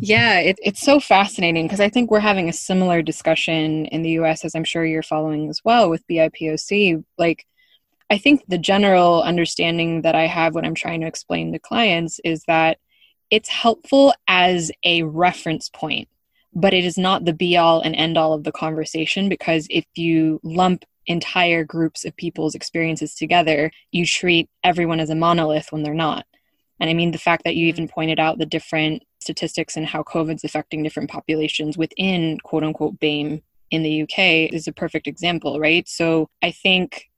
Yeah, 0.00 0.38
it, 0.38 0.58
it's 0.62 0.80
so 0.80 1.00
fascinating 1.00 1.66
because 1.66 1.80
I 1.80 1.88
think 1.88 2.10
we're 2.10 2.20
having 2.20 2.48
a 2.48 2.52
similar 2.52 3.02
discussion 3.02 3.86
in 3.86 4.02
the 4.02 4.10
US, 4.10 4.44
as 4.44 4.54
I'm 4.54 4.64
sure 4.64 4.84
you're 4.84 5.02
following 5.02 5.48
as 5.48 5.60
well 5.64 5.90
with 5.90 6.06
BIPOC. 6.06 7.04
Like, 7.16 7.46
I 8.10 8.18
think 8.18 8.42
the 8.46 8.58
general 8.58 9.22
understanding 9.22 10.02
that 10.02 10.14
I 10.14 10.26
have 10.26 10.54
when 10.54 10.64
I'm 10.64 10.74
trying 10.74 11.00
to 11.00 11.06
explain 11.06 11.52
to 11.52 11.58
clients 11.58 12.20
is 12.24 12.44
that 12.46 12.78
it's 13.30 13.48
helpful 13.48 14.14
as 14.26 14.70
a 14.84 15.02
reference 15.02 15.68
point, 15.68 16.08
but 16.54 16.72
it 16.72 16.84
is 16.84 16.96
not 16.96 17.24
the 17.24 17.34
be 17.34 17.56
all 17.56 17.80
and 17.80 17.94
end 17.94 18.16
all 18.16 18.32
of 18.32 18.44
the 18.44 18.52
conversation 18.52 19.28
because 19.28 19.66
if 19.68 19.84
you 19.94 20.40
lump 20.42 20.84
entire 21.06 21.64
groups 21.64 22.04
of 22.04 22.16
people's 22.16 22.54
experiences 22.54 23.14
together, 23.14 23.70
you 23.90 24.06
treat 24.06 24.48
everyone 24.62 25.00
as 25.00 25.10
a 25.10 25.14
monolith 25.14 25.72
when 25.72 25.82
they're 25.82 25.94
not. 25.94 26.24
And 26.80 26.88
I 26.88 26.94
mean, 26.94 27.10
the 27.10 27.18
fact 27.18 27.44
that 27.44 27.56
you 27.56 27.66
even 27.66 27.84
mm-hmm. 27.84 27.94
pointed 27.94 28.20
out 28.20 28.38
the 28.38 28.46
different 28.46 29.02
statistics 29.20 29.76
and 29.76 29.86
how 29.86 30.02
COVID's 30.02 30.44
affecting 30.44 30.82
different 30.82 31.10
populations 31.10 31.76
within 31.76 32.38
quote 32.40 32.64
unquote 32.64 32.98
BAME 33.00 33.42
in 33.70 33.82
the 33.82 34.02
UK 34.02 34.52
is 34.52 34.66
a 34.66 34.72
perfect 34.72 35.06
example, 35.06 35.60
right? 35.60 35.86
So 35.88 36.28
I 36.42 36.50
think 36.50 37.10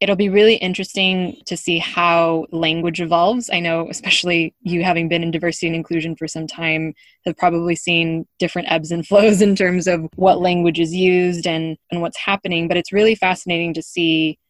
it'll 0.00 0.16
be 0.16 0.28
really 0.28 0.56
interesting 0.56 1.40
to 1.46 1.56
see 1.56 1.78
how 1.78 2.44
language 2.50 3.00
evolves. 3.00 3.48
I 3.52 3.60
know, 3.60 3.88
especially 3.88 4.52
you 4.60 4.82
having 4.82 5.08
been 5.08 5.22
in 5.22 5.30
diversity 5.30 5.68
and 5.68 5.76
inclusion 5.76 6.16
for 6.16 6.26
some 6.26 6.48
time, 6.48 6.94
have 7.24 7.36
probably 7.36 7.76
seen 7.76 8.26
different 8.40 8.66
ebbs 8.68 8.90
and 8.90 9.06
flows 9.06 9.40
in 9.40 9.54
terms 9.54 9.86
of 9.86 10.08
what 10.16 10.40
language 10.40 10.80
is 10.80 10.92
used 10.92 11.46
and, 11.46 11.78
and 11.92 12.00
what's 12.00 12.18
happening. 12.18 12.66
But 12.66 12.78
it's 12.78 12.92
really 12.92 13.14
fascinating 13.14 13.74
to 13.74 13.82
see 13.82 14.40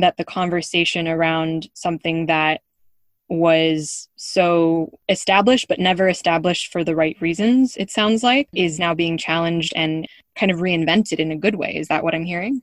that 0.00 0.16
the 0.16 0.24
conversation 0.24 1.06
around 1.06 1.68
something 1.74 2.26
that 2.26 2.60
was 3.30 4.08
so 4.16 4.90
established 5.08 5.68
but 5.68 5.78
never 5.78 6.08
established 6.08 6.72
for 6.72 6.82
the 6.82 6.96
right 6.96 7.16
reasons 7.20 7.76
it 7.76 7.88
sounds 7.90 8.24
like 8.24 8.48
is 8.54 8.78
now 8.78 8.92
being 8.92 9.16
challenged 9.16 9.72
and 9.76 10.06
kind 10.34 10.50
of 10.50 10.58
reinvented 10.58 11.18
in 11.18 11.30
a 11.30 11.36
good 11.36 11.54
way. 11.54 11.76
Is 11.76 11.88
that 11.88 12.02
what 12.02 12.14
i'm 12.14 12.24
hearing 12.24 12.60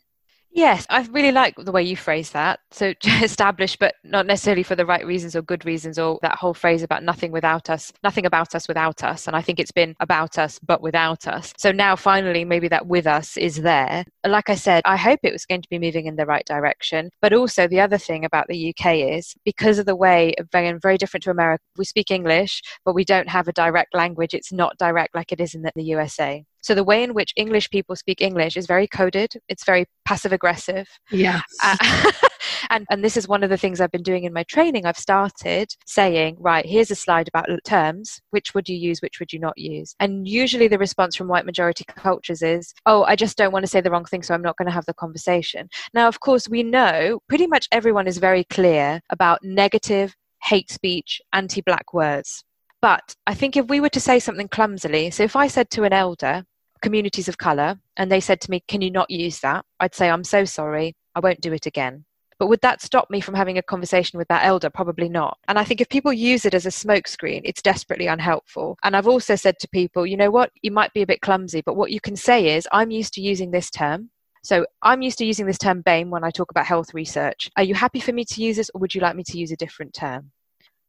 Yes, 0.58 0.88
I 0.90 1.04
really 1.12 1.32
like 1.32 1.54
the 1.56 1.72
way 1.72 1.84
you 1.84 1.96
phrase 1.96 2.32
that. 2.32 2.62
So 2.72 2.92
established, 3.22 3.78
but 3.78 3.94
not 4.04 4.26
necessarily 4.26 4.64
for 4.64 4.76
the 4.76 4.88
right 4.88 5.06
reasons 5.06 5.36
or 5.36 5.44
good 5.44 5.66
reasons, 5.66 6.00
or 6.00 6.18
that 6.24 6.40
whole 6.40 6.56
phrase 6.56 6.82
about 6.82 7.04
nothing 7.04 7.32
without 7.32 7.70
us, 7.70 7.94
nothing 8.04 8.26
about 8.26 8.56
us 8.56 8.68
without 8.68 9.04
us. 9.04 9.28
And 9.28 9.36
I 9.36 9.42
think 9.44 9.60
it's 9.60 9.72
been 9.72 9.96
about 10.00 10.40
us, 10.40 10.58
but 10.58 10.82
without 10.82 11.28
us. 11.28 11.54
So 11.60 11.72
now 11.72 11.96
finally, 11.96 12.44
maybe 12.44 12.68
that 12.70 12.88
with 12.88 13.06
us 13.06 13.38
is 13.38 13.58
there. 13.58 14.04
Like 14.26 14.50
I 14.50 14.56
said, 14.56 14.82
I 14.86 14.98
hope 14.98 15.20
it 15.22 15.32
was 15.32 15.46
going 15.46 15.62
to 15.62 15.70
be 15.70 15.78
moving 15.78 16.08
in 16.08 16.16
the 16.16 16.26
right 16.26 16.46
direction. 16.48 17.12
But 17.22 17.34
also, 17.34 17.68
the 17.68 17.82
other 17.82 18.00
thing 18.00 18.26
about 18.26 18.48
the 18.48 18.74
UK 18.74 18.96
is 18.96 19.36
because 19.46 19.78
of 19.78 19.86
the 19.86 19.96
way, 19.96 20.34
very, 20.52 20.74
very 20.82 20.98
different 20.98 21.24
to 21.26 21.30
America, 21.30 21.62
we 21.78 21.86
speak 21.86 22.10
English, 22.10 22.64
but 22.84 22.96
we 22.96 23.06
don't 23.06 23.30
have 23.30 23.48
a 23.48 23.54
direct 23.54 23.94
language. 23.94 24.34
It's 24.34 24.52
not 24.52 24.76
direct 24.80 25.14
like 25.14 25.32
it 25.32 25.40
is 25.40 25.54
in 25.54 25.62
the 25.62 25.84
USA. 25.84 26.44
So 26.62 26.76
the 26.76 26.84
way 26.84 27.04
in 27.04 27.14
which 27.14 27.34
English 27.36 27.70
people 27.70 27.96
speak 27.96 28.22
English 28.22 28.58
is 28.58 28.68
very 28.68 28.88
coded. 28.88 29.34
It's 29.48 29.66
very 29.66 29.86
passive 30.06 30.34
aggressive. 30.34 30.88
Yeah. 31.12 31.42
Uh, 31.64 31.78
and 32.70 32.86
and 32.90 33.04
this 33.04 33.18
is 33.18 33.28
one 33.28 33.44
of 33.44 33.50
the 33.50 33.58
things 33.58 33.80
I've 33.80 33.92
been 33.92 34.04
doing 34.04 34.24
in 34.24 34.34
my 34.34 34.44
training. 34.44 34.86
I've 34.86 34.98
started 34.98 35.70
saying, 35.86 36.38
right, 36.40 36.66
here's 36.66 36.92
a 36.92 36.96
slide 36.96 37.28
about 37.28 37.48
terms. 37.64 38.22
Which 38.32 38.54
would 38.54 38.70
you 38.70 38.76
use? 38.76 39.02
Which 39.02 39.20
would 39.20 39.34
you 39.34 39.40
not 39.40 39.58
use? 39.58 39.96
And 40.00 40.28
usually 40.28 40.68
the 40.68 40.78
response 40.78 41.16
from 41.16 41.28
white 41.28 41.46
majority 41.46 41.86
cultures 41.88 42.42
is, 42.42 42.74
oh, 42.86 43.04
I 43.04 43.16
just 43.16 43.38
don't 43.38 43.52
want 43.52 43.64
to 43.64 43.70
say 43.70 43.82
the 43.82 43.92
wrong 43.92 44.06
thing, 44.06 44.24
so 44.24 44.34
I'm 44.34 44.42
not 44.42 44.58
going 44.58 44.68
to 44.68 44.74
have 44.74 44.86
the 44.86 44.94
conversation. 44.94 45.70
Now, 45.94 46.08
of 46.08 46.20
course, 46.20 46.50
we 46.50 46.64
know 46.64 47.20
pretty 47.28 47.48
much 47.48 47.68
everyone 47.72 48.08
is 48.08 48.18
very 48.18 48.44
clear 48.46 49.02
about 49.10 49.44
negative 49.44 50.16
hate 50.44 50.72
speech, 50.72 51.22
anti-black 51.34 51.94
words. 51.94 52.44
But 52.82 53.16
I 53.26 53.34
think 53.34 53.58
if 53.58 53.68
we 53.68 53.80
were 53.80 53.90
to 53.90 54.00
say 54.00 54.20
something 54.20 54.48
clumsily, 54.48 55.10
so 55.12 55.24
if 55.24 55.36
I 55.36 55.48
said 55.48 55.70
to 55.72 55.84
an 55.84 55.94
elder, 55.94 56.46
communities 56.82 57.28
of 57.28 57.38
colour 57.38 57.80
and 57.98 58.12
they 58.12 58.20
said 58.20 58.40
to 58.42 58.52
me, 58.52 58.64
Can 58.68 58.82
you 58.82 58.92
not 58.92 59.10
use 59.10 59.40
that? 59.40 59.66
I'd 59.80 59.96
say, 59.96 60.10
I'm 60.10 60.24
so 60.24 60.46
sorry, 60.46 60.96
I 61.16 61.20
won't 61.20 61.42
do 61.42 61.54
it 61.54 61.66
again. 61.66 62.06
But 62.40 62.48
would 62.48 62.62
that 62.62 62.84
stop 62.84 63.10
me 63.10 63.20
from 63.20 63.34
having 63.34 63.58
a 63.58 63.64
conversation 63.64 64.20
with 64.20 64.28
that 64.28 64.46
elder? 64.46 64.70
Probably 64.70 65.10
not. 65.10 65.40
And 65.48 65.58
I 65.58 65.64
think 65.64 65.82
if 65.82 65.90
people 65.90 66.14
use 66.14 66.46
it 66.46 66.54
as 66.54 66.68
a 66.68 66.70
smokescreen, 66.70 67.42
it's 67.44 67.64
desperately 67.64 68.06
unhelpful. 68.06 68.78
And 68.84 68.96
I've 68.96 69.08
also 69.08 69.36
said 69.36 69.58
to 69.60 69.68
people, 69.70 70.06
you 70.06 70.18
know 70.18 70.30
what, 70.30 70.52
you 70.62 70.70
might 70.70 70.94
be 70.94 71.02
a 71.02 71.08
bit 71.08 71.22
clumsy, 71.22 71.62
but 71.62 71.76
what 71.76 71.90
you 71.90 72.00
can 72.00 72.16
say 72.16 72.56
is, 72.56 72.68
I'm 72.72 72.92
used 72.92 73.14
to 73.16 73.22
using 73.22 73.50
this 73.50 73.72
term. 73.72 74.12
So 74.44 74.68
I'm 74.84 75.02
used 75.02 75.18
to 75.18 75.26
using 75.26 75.48
this 75.48 75.58
term 75.58 75.82
BAME 75.82 76.10
when 76.10 76.24
I 76.24 76.30
talk 76.30 76.52
about 76.52 76.68
health 76.68 76.94
research. 76.94 77.50
Are 77.58 77.64
you 77.64 77.74
happy 77.74 78.00
for 78.00 78.14
me 78.14 78.24
to 78.26 78.42
use 78.42 78.58
this 78.58 78.70
or 78.74 78.80
would 78.82 78.94
you 78.94 79.02
like 79.02 79.16
me 79.16 79.24
to 79.24 79.38
use 79.38 79.52
a 79.52 79.58
different 79.58 79.96
term? 79.96 80.32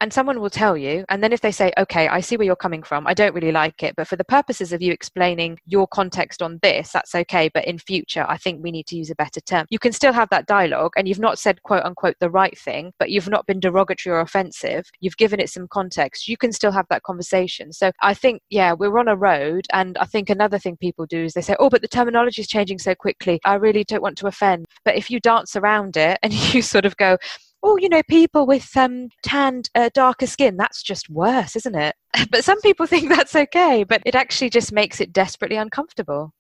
And 0.01 0.13
someone 0.13 0.41
will 0.41 0.51
tell 0.51 0.77
you 0.77 1.05
and 1.09 1.23
then 1.23 1.33
if 1.33 1.41
they 1.41 1.53
say 1.53 1.73
okay 1.79 2.09
i 2.09 2.21
see 2.21 2.37
where 2.37 2.47
you're 2.47 2.57
coming 2.57 2.83
from 2.83 3.07
i 3.07 3.15
don't 3.15 3.35
really 3.35 3.53
like 3.53 3.83
it 3.83 3.95
but 3.97 4.07
for 4.07 4.17
the 4.17 4.25
purposes 4.25 4.73
of 4.73 4.83
you 4.83 4.93
explaining 4.93 5.59
your 5.67 5.87
context 5.87 6.43
on 6.43 6.59
this 6.63 6.93
that's 6.93 7.15
okay 7.15 7.51
but 7.53 7.65
in 7.65 7.79
future 7.79 8.25
i 8.29 8.37
think 8.37 8.63
we 8.63 8.71
need 8.71 8.87
to 8.87 8.97
use 8.97 9.11
a 9.11 9.15
better 9.15 9.41
term. 9.41 9.67
You 9.71 9.79
can 9.79 9.93
still 9.93 10.13
have 10.13 10.29
that 10.31 10.47
dialogue 10.47 10.93
and 10.97 11.09
you've 11.09 11.19
not 11.19 11.39
said 11.39 11.63
quote 11.63 11.85
unquote 11.85 12.17
the 12.21 12.31
right 12.31 12.57
thing 12.59 12.93
but 12.99 13.11
you've 13.11 13.29
not 13.29 13.47
been 13.47 13.61
derogatory 13.61 14.17
or 14.17 14.21
offensive. 14.21 14.91
You've 15.01 15.17
given 15.17 15.41
it 15.41 15.51
some 15.51 15.69
context. 15.69 16.29
You 16.29 16.37
can 16.37 16.53
still 16.53 16.73
have 16.73 16.87
that 16.91 17.03
conversation. 17.03 17.73
So 17.73 17.93
i 18.03 18.15
think 18.15 18.43
yeah 18.51 18.73
we're 18.73 18.99
on 18.99 19.09
a 19.09 19.17
road 19.17 19.67
and 19.73 19.97
i 19.99 20.05
think 20.05 20.31
another 20.31 20.59
thing 20.59 20.77
people 20.77 21.07
do 21.07 21.25
is 21.25 21.35
they 21.35 21.41
say 21.41 21.57
oh 21.59 21.71
but 21.71 21.83
the 21.83 21.89
terminology 21.89 22.43
is 22.43 22.49
changing 22.49 22.79
so 22.79 22.95
quickly. 22.95 23.41
I 23.45 23.55
really 23.55 23.85
don't 23.85 24.03
want 24.03 24.19
to 24.19 24.27
offend. 24.27 24.67
But 24.85 24.97
if 24.97 25.11
you 25.11 25.21
dance 25.21 25.57
around 25.57 25.97
it 25.97 26.19
and 26.23 26.33
you 26.55 26.63
sort 26.63 26.85
of 26.85 26.97
go 26.97 27.19
oh, 27.63 27.77
you 27.77 27.89
know, 27.89 28.03
people 28.09 28.47
with 28.47 28.77
um, 28.77 29.09
tanned, 29.23 29.71
uh, 29.75 29.91
darker 29.95 30.27
skin, 30.27 30.57
that's 30.57 30.83
just 30.83 31.11
worse, 31.11 31.57
isn't 31.57 31.75
it? 31.75 31.95
but 32.31 32.45
some 32.45 32.61
people 32.61 32.87
think 32.87 33.09
that's 33.09 33.35
okay, 33.35 33.85
but 33.85 34.03
it 34.07 34.15
actually 34.15 34.51
just 34.51 34.73
makes 34.73 35.01
it 35.01 35.13
desperately 35.13 35.57
uncomfortable. 35.57 36.33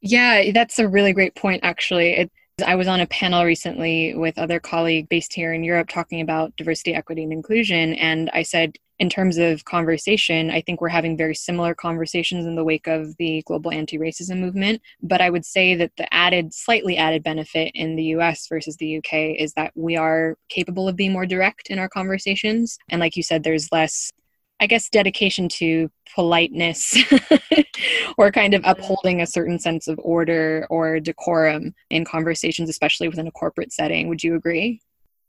Yeah, 0.00 0.52
that's 0.52 0.78
a 0.78 0.88
really 0.88 1.12
great 1.12 1.34
point, 1.34 1.60
actually. 1.64 2.12
It, 2.12 2.32
I 2.64 2.76
was 2.76 2.88
on 2.88 3.00
a 3.00 3.06
panel 3.06 3.44
recently 3.44 4.14
with 4.14 4.38
other 4.38 4.60
colleague 4.60 5.08
based 5.08 5.34
here 5.34 5.52
in 5.52 5.64
Europe 5.64 5.88
talking 5.88 6.20
about 6.20 6.56
diversity, 6.56 6.94
equity, 6.94 7.22
and 7.22 7.32
inclusion. 7.32 7.94
And 7.94 8.30
I 8.32 8.42
said, 8.42 8.76
in 8.98 9.10
terms 9.10 9.36
of 9.36 9.64
conversation, 9.64 10.50
I 10.50 10.60
think 10.60 10.80
we're 10.80 10.88
having 10.88 11.16
very 11.16 11.34
similar 11.34 11.74
conversations 11.74 12.46
in 12.46 12.54
the 12.54 12.64
wake 12.64 12.86
of 12.86 13.16
the 13.18 13.42
global 13.46 13.70
anti 13.70 13.98
racism 13.98 14.38
movement. 14.38 14.80
But 15.02 15.20
I 15.20 15.30
would 15.30 15.44
say 15.44 15.74
that 15.74 15.92
the 15.96 16.12
added, 16.12 16.54
slightly 16.54 16.96
added 16.96 17.22
benefit 17.22 17.72
in 17.74 17.96
the 17.96 18.04
US 18.04 18.46
versus 18.48 18.76
the 18.76 18.98
UK 18.98 19.36
is 19.38 19.52
that 19.54 19.72
we 19.74 19.96
are 19.96 20.36
capable 20.48 20.88
of 20.88 20.96
being 20.96 21.12
more 21.12 21.26
direct 21.26 21.68
in 21.68 21.78
our 21.78 21.88
conversations. 21.88 22.78
And 22.88 23.00
like 23.00 23.16
you 23.16 23.22
said, 23.22 23.42
there's 23.42 23.70
less 23.70 24.12
I 24.58 24.66
guess, 24.66 24.88
dedication 24.88 25.48
to 25.50 25.90
politeness 26.14 26.96
or 28.18 28.30
kind 28.30 28.54
of 28.54 28.62
mm-hmm. 28.62 28.70
upholding 28.70 29.20
a 29.20 29.26
certain 29.26 29.58
sense 29.58 29.86
of 29.86 30.00
order 30.02 30.66
or 30.70 30.98
decorum 30.98 31.74
in 31.90 32.04
conversations, 32.04 32.70
especially 32.70 33.08
within 33.08 33.26
a 33.26 33.32
corporate 33.32 33.72
setting. 33.72 34.08
Would 34.08 34.24
you 34.24 34.34
agree? 34.34 34.80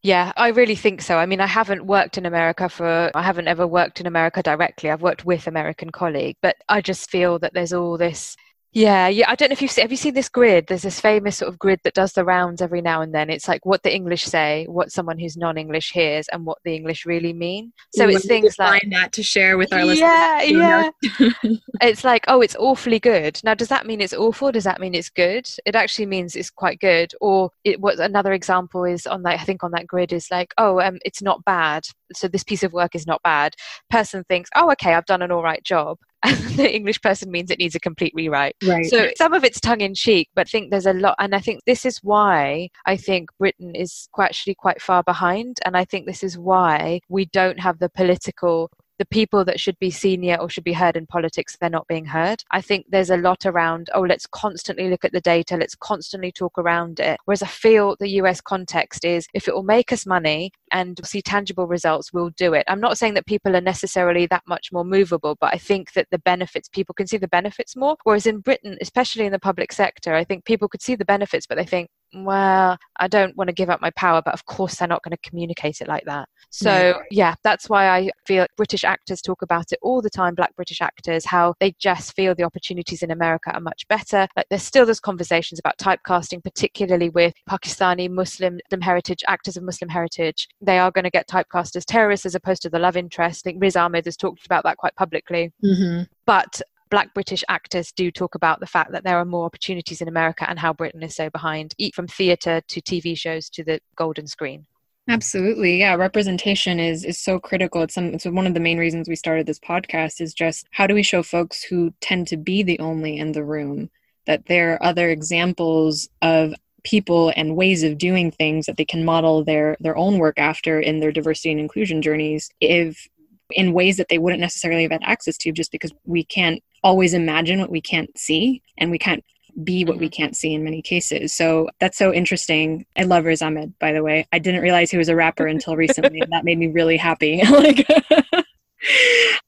Yeah, 0.08 0.32
I 0.38 0.50
really 0.50 0.76
think 0.76 1.02
so. 1.02 1.18
I 1.18 1.26
mean, 1.26 1.42
I 1.42 1.48
haven't 1.48 1.86
worked 1.86 2.18
in 2.18 2.26
America 2.26 2.70
for, 2.70 3.12
I 3.14 3.22
haven't 3.22 3.50
ever 3.50 3.68
worked 3.68 4.00
in 4.00 4.08
America 4.08 4.42
directly. 4.42 4.90
I've 4.90 5.02
worked 5.02 5.26
with 5.26 5.48
American 5.48 5.90
colleagues, 5.90 6.40
but 6.42 6.56
I 6.70 6.80
just 6.80 7.10
feel 7.10 7.40
that 7.40 7.54
there's 7.54 7.74
all 7.74 7.98
this 7.98 8.38
yeah, 8.78 9.08
yeah. 9.08 9.26
I 9.28 9.34
don't 9.34 9.50
know 9.50 9.54
if 9.54 9.62
you've 9.64 9.72
seen, 9.72 9.82
have 9.82 9.92
you 9.92 9.98
seen 9.98 10.14
this 10.14 10.30
grid? 10.30 10.68
There's 10.68 10.84
this 10.84 11.00
famous 11.00 11.38
sort 11.38 11.50
of 11.50 11.58
grid 11.58 11.80
that 11.84 11.96
does 11.96 12.14
the 12.14 12.24
rounds 12.24 12.62
every 12.62 12.80
now 12.80 13.02
and 13.02 13.12
then. 13.12 13.32
It's 13.32 13.48
like 13.48 13.66
what 13.66 13.82
the 13.82 13.92
English 13.94 14.24
say, 14.24 14.68
what 14.70 14.92
someone 14.92 15.18
who's 15.18 15.36
non-English 15.36 15.92
hears, 15.92 16.28
and 16.28 16.46
what 16.46 16.60
the 16.64 16.76
English 16.76 17.04
really 17.04 17.34
mean. 17.34 17.74
So 17.96 18.08
it's 18.08 18.28
things 18.28 18.60
like 18.60 18.84
that 18.92 19.14
to 19.14 19.24
share 19.24 19.58
with 19.58 19.74
our 19.74 19.80
yeah, 19.80 20.42
listeners. 20.44 20.94
Yeah, 21.20 21.30
yeah. 21.44 21.56
it's 21.82 22.04
like, 22.04 22.26
oh, 22.28 22.42
it's 22.42 22.56
awfully 22.58 23.00
good. 23.00 23.42
Now, 23.44 23.56
does 23.56 23.70
that 23.70 23.88
mean 23.88 24.00
it's 24.00 24.14
awful? 24.14 24.52
Does 24.52 24.66
that 24.66 24.80
mean 24.80 24.94
it's 24.94 25.10
good? 25.10 25.50
It 25.66 25.76
actually 25.76 26.06
means 26.06 26.36
it's 26.36 26.52
quite 26.52 26.80
good. 26.80 27.14
Or 27.20 27.50
it, 27.64 27.82
what 27.82 27.98
another 28.00 28.34
example 28.34 28.84
is 28.84 29.08
on 29.08 29.24
that. 29.24 29.40
I 29.40 29.44
think 29.44 29.64
on 29.64 29.72
that 29.72 29.88
grid 29.88 30.14
is 30.14 30.30
like, 30.30 30.54
oh, 30.60 30.80
um, 30.82 31.00
it's 31.04 31.24
not 31.24 31.44
bad. 31.46 31.88
So 32.14 32.28
this 32.28 32.44
piece 32.44 32.62
of 32.62 32.74
work 32.74 32.94
is 32.94 33.08
not 33.08 33.24
bad. 33.24 33.56
Person 33.90 34.24
thinks, 34.30 34.52
oh, 34.56 34.72
okay, 34.74 34.94
I've 34.94 35.06
done 35.08 35.24
an 35.24 35.32
all 35.32 35.42
right 35.42 35.64
job. 35.64 35.98
And 36.24 36.38
the 36.58 36.74
English 36.74 37.02
person 37.02 37.32
means 37.32 37.52
it 37.52 37.60
needs 37.60 37.76
a 37.76 37.80
complete 37.80 38.14
rewrite. 38.16 38.56
Right. 38.64 38.86
So 38.86 39.10
some 39.18 39.34
of 39.34 39.44
it's 39.44 39.60
tongue 39.60 39.82
in 39.82 39.94
cheek, 39.94 40.30
but 40.36 40.48
I 40.48 40.50
think 40.50 40.72
there's 40.72 40.86
a 40.86 40.94
lot, 40.94 41.16
and 41.20 41.36
I 41.36 41.40
think 41.40 41.62
this 41.66 41.86
is 41.86 42.00
why 42.00 42.70
I 42.86 42.98
think 42.98 43.30
Britain 43.38 43.76
is 43.76 44.08
quite, 44.12 44.26
actually 44.26 44.56
quite 44.56 44.82
far 44.82 45.04
behind, 45.04 45.58
and 45.66 45.78
I 45.78 45.86
think 45.86 46.06
this 46.06 46.24
is 46.24 46.38
why 46.38 47.02
we 47.10 47.26
don't 47.26 47.60
have 47.60 47.80
the 47.80 47.90
political 47.90 48.70
the 49.00 49.06
people 49.06 49.46
that 49.46 49.60
should 49.60 49.78
be 49.80 49.92
senior 49.92 50.38
or 50.40 50.50
should 50.50 50.64
be 50.64 50.74
heard 50.74 50.96
in 50.96 51.06
politics, 51.06 51.58
they're 51.60 51.70
not 51.70 51.88
being 51.88 52.06
heard. 52.06 52.44
I 52.52 52.62
think 52.62 52.86
there's 52.90 53.10
a 53.10 53.18
lot 53.18 53.46
around, 53.46 53.90
oh, 53.94 54.02
let's 54.02 54.26
constantly 54.28 54.90
look 54.90 55.06
at 55.06 55.12
the 55.12 55.22
data, 55.22 55.58
let's 55.58 55.76
constantly 55.76 56.32
talk 56.32 56.58
around 56.58 57.00
it. 57.00 57.20
Whereas 57.26 57.44
I 57.44 57.48
feel 57.48 57.96
the 58.00 58.10
US 58.22 58.42
context 58.42 59.06
is 59.06 59.28
if 59.34 59.48
it 59.48 59.56
will 59.56 59.64
make 59.64 59.92
us 59.92 60.06
money 60.06 60.52
and 60.72 61.00
see 61.06 61.22
tangible 61.22 61.68
results, 61.68 62.12
we'll 62.12 62.32
do 62.32 62.54
it. 62.54 62.66
I'm 62.68 62.82
not 62.82 62.98
saying 62.98 63.14
that 63.16 63.26
people 63.26 63.56
are 63.56 63.62
necessarily 63.62 64.26
that 64.28 64.44
much 64.48 64.72
more 64.72 64.84
movable, 64.84 65.38
but 65.40 65.54
I 65.54 65.58
think 65.58 65.94
that 65.94 66.08
the 66.12 66.20
benefits, 66.20 66.70
people 66.70 66.94
can 66.94 67.08
see 67.08 67.18
the 67.18 67.28
benefits 67.28 67.76
more. 67.76 67.98
Whereas 68.04 68.26
in 68.26 68.40
Britain, 68.40 68.78
especially 68.82 69.26
in 69.26 69.32
the 69.32 69.40
public 69.40 69.72
sector, 69.72 70.14
I 70.14 70.24
think 70.24 70.46
people 70.46 70.68
could 70.68 70.82
see 70.82 70.96
the 70.96 71.06
benefits, 71.06 71.46
but 71.46 71.58
they 71.58 71.66
think, 71.66 71.90
well, 72.14 72.78
I 73.00 73.08
don't 73.08 73.36
want 73.36 73.50
to 73.50 73.54
give 73.54 73.70
up 73.70 73.82
my 73.82 73.92
power, 73.92 74.22
but 74.24 74.34
of 74.34 74.46
course 74.46 74.76
they're 74.76 74.88
not 74.88 75.04
going 75.04 75.16
to 75.16 75.30
communicate 75.30 75.82
it 75.82 75.88
like 75.88 76.06
that. 76.06 76.30
So, 76.50 77.02
yeah, 77.12 77.36
that's 77.44 77.70
why 77.70 77.90
I 77.90 78.10
feel 78.26 78.46
British 78.56 78.84
actors 78.84 79.22
talk 79.22 79.42
about 79.42 79.72
it 79.72 79.80
all 79.82 80.02
the 80.02 80.10
time, 80.10 80.34
Black 80.34 80.56
British 80.56 80.82
actors, 80.82 81.26
how 81.26 81.54
they 81.60 81.74
just 81.80 82.16
feel 82.16 82.34
the 82.34 82.44
opportunities 82.44 83.04
in 83.04 83.12
America 83.12 83.52
are 83.54 83.60
much 83.60 83.88
better. 83.90 84.28
Like, 84.36 84.48
there's 84.50 84.64
still 84.64 84.86
those 84.86 85.00
conversations 85.00 85.60
about 85.60 85.78
typecasting, 85.78 86.44
particularly 86.44 87.10
with 87.10 87.34
Pakistani 87.50 88.10
Muslim 88.10 88.60
heritage, 88.82 89.24
actors 89.28 89.58
of 89.58 89.64
Muslim 89.64 89.90
heritage. 89.90 90.48
They 90.62 90.80
are 90.80 90.92
going 90.92 91.04
to 91.04 91.12
get 91.12 91.28
typecast 91.28 91.76
as 91.76 91.86
terrorists 91.86 92.26
as 92.26 92.36
opposed 92.36 92.62
to 92.62 92.70
the 92.70 92.80
love 92.80 92.96
interest. 92.96 93.46
I 93.46 93.52
think 93.52 93.62
Riz 93.62 93.76
Ahmed 93.76 94.06
has 94.06 94.18
talked 94.18 94.46
about 94.46 94.64
that 94.64 94.78
quite 94.78 94.96
publicly. 94.96 95.52
Mm-hmm. 95.64 96.04
But 96.26 96.62
black 96.90 97.14
British 97.14 97.44
actors 97.50 97.92
do 97.92 98.12
talk 98.12 98.36
about 98.36 98.60
the 98.60 98.68
fact 98.68 98.92
that 98.92 99.04
there 99.04 99.18
are 99.18 99.26
more 99.26 99.46
opportunities 99.46 100.02
in 100.02 100.08
America 100.08 100.50
and 100.50 100.60
how 100.60 100.74
Britain 100.74 101.04
is 101.04 101.16
so 101.16 101.30
behind, 101.30 101.74
from 101.94 102.08
theatre 102.08 102.62
to 102.68 102.82
TV 102.82 103.18
shows 103.18 103.50
to 103.50 103.64
the 103.64 103.80
golden 103.96 104.28
screen. 104.28 104.66
Absolutely. 105.10 105.80
Yeah, 105.80 105.96
representation 105.96 106.80
is 106.80 107.06
is 107.06 107.18
so 107.18 107.40
critical. 107.40 107.82
It's 107.82 107.94
some 107.94 108.14
it's 108.14 108.26
one 108.26 108.46
of 108.46 108.54
the 108.54 108.60
main 108.60 108.78
reasons 108.78 109.08
we 109.08 109.16
started 109.16 109.46
this 109.46 109.60
podcast 109.60 110.20
is 110.20 110.34
just 110.34 110.68
how 110.72 110.86
do 110.86 110.94
we 110.94 111.04
show 111.04 111.24
folks 111.24 111.64
who 111.64 111.94
tend 112.02 112.28
to 112.28 112.38
be 112.38 112.62
the 112.62 112.80
only 112.80 113.18
in 113.18 113.32
the 113.32 113.44
room 113.44 113.90
that 114.26 114.46
there 114.48 114.74
are 114.74 114.84
other 114.84 115.10
examples 115.10 116.10
of 116.22 116.54
people 116.84 117.32
and 117.36 117.56
ways 117.56 117.84
of 117.84 117.98
doing 117.98 118.32
things 118.32 118.66
that 118.66 118.78
they 118.78 118.86
can 118.86 119.06
model 119.06 119.44
their 119.44 119.78
their 119.80 119.98
own 119.98 120.18
work 120.18 120.38
after 120.38 120.80
in 120.80 121.00
their 121.00 121.12
diversity 121.12 121.52
and 121.52 121.60
inclusion 121.60 122.02
journeys 122.02 122.50
if 122.60 123.08
in 123.52 123.74
ways 123.74 123.98
that 123.98 124.08
they 124.10 124.18
wouldn't 124.18 124.42
necessarily 124.42 124.84
have 124.84 124.92
had 124.92 125.04
access 125.04 125.38
to 125.38 125.52
just 125.52 125.72
because 125.72 125.92
we 126.06 126.24
can't 126.24 126.62
always 126.84 127.14
imagine 127.14 127.60
what 127.60 127.72
we 127.72 127.82
can't 127.82 128.16
see 128.18 128.62
and 128.78 128.92
we 128.92 128.98
can't 128.98 129.24
be 129.64 129.84
what 129.84 129.98
we 129.98 130.08
mm-hmm. 130.08 130.22
can't 130.22 130.36
see 130.36 130.54
in 130.54 130.64
many 130.64 130.82
cases. 130.82 131.34
So 131.34 131.70
that's 131.80 131.98
so 131.98 132.14
interesting. 132.14 132.86
I 132.96 133.04
love 133.04 133.26
Riz 133.26 133.42
Ahmed, 133.42 133.74
by 133.80 133.92
the 133.92 134.04
way. 134.04 134.28
I 134.32 134.40
didn't 134.40 134.62
realize 134.62 134.92
he 134.92 134.98
was 134.98 135.10
a 135.10 135.16
rapper 135.16 135.48
until 135.54 135.76
recently, 135.76 136.20
and 136.20 136.32
that 136.32 136.46
made 136.46 136.58
me 136.58 136.68
really 136.68 136.98
happy. 136.98 137.42
like 137.50 137.88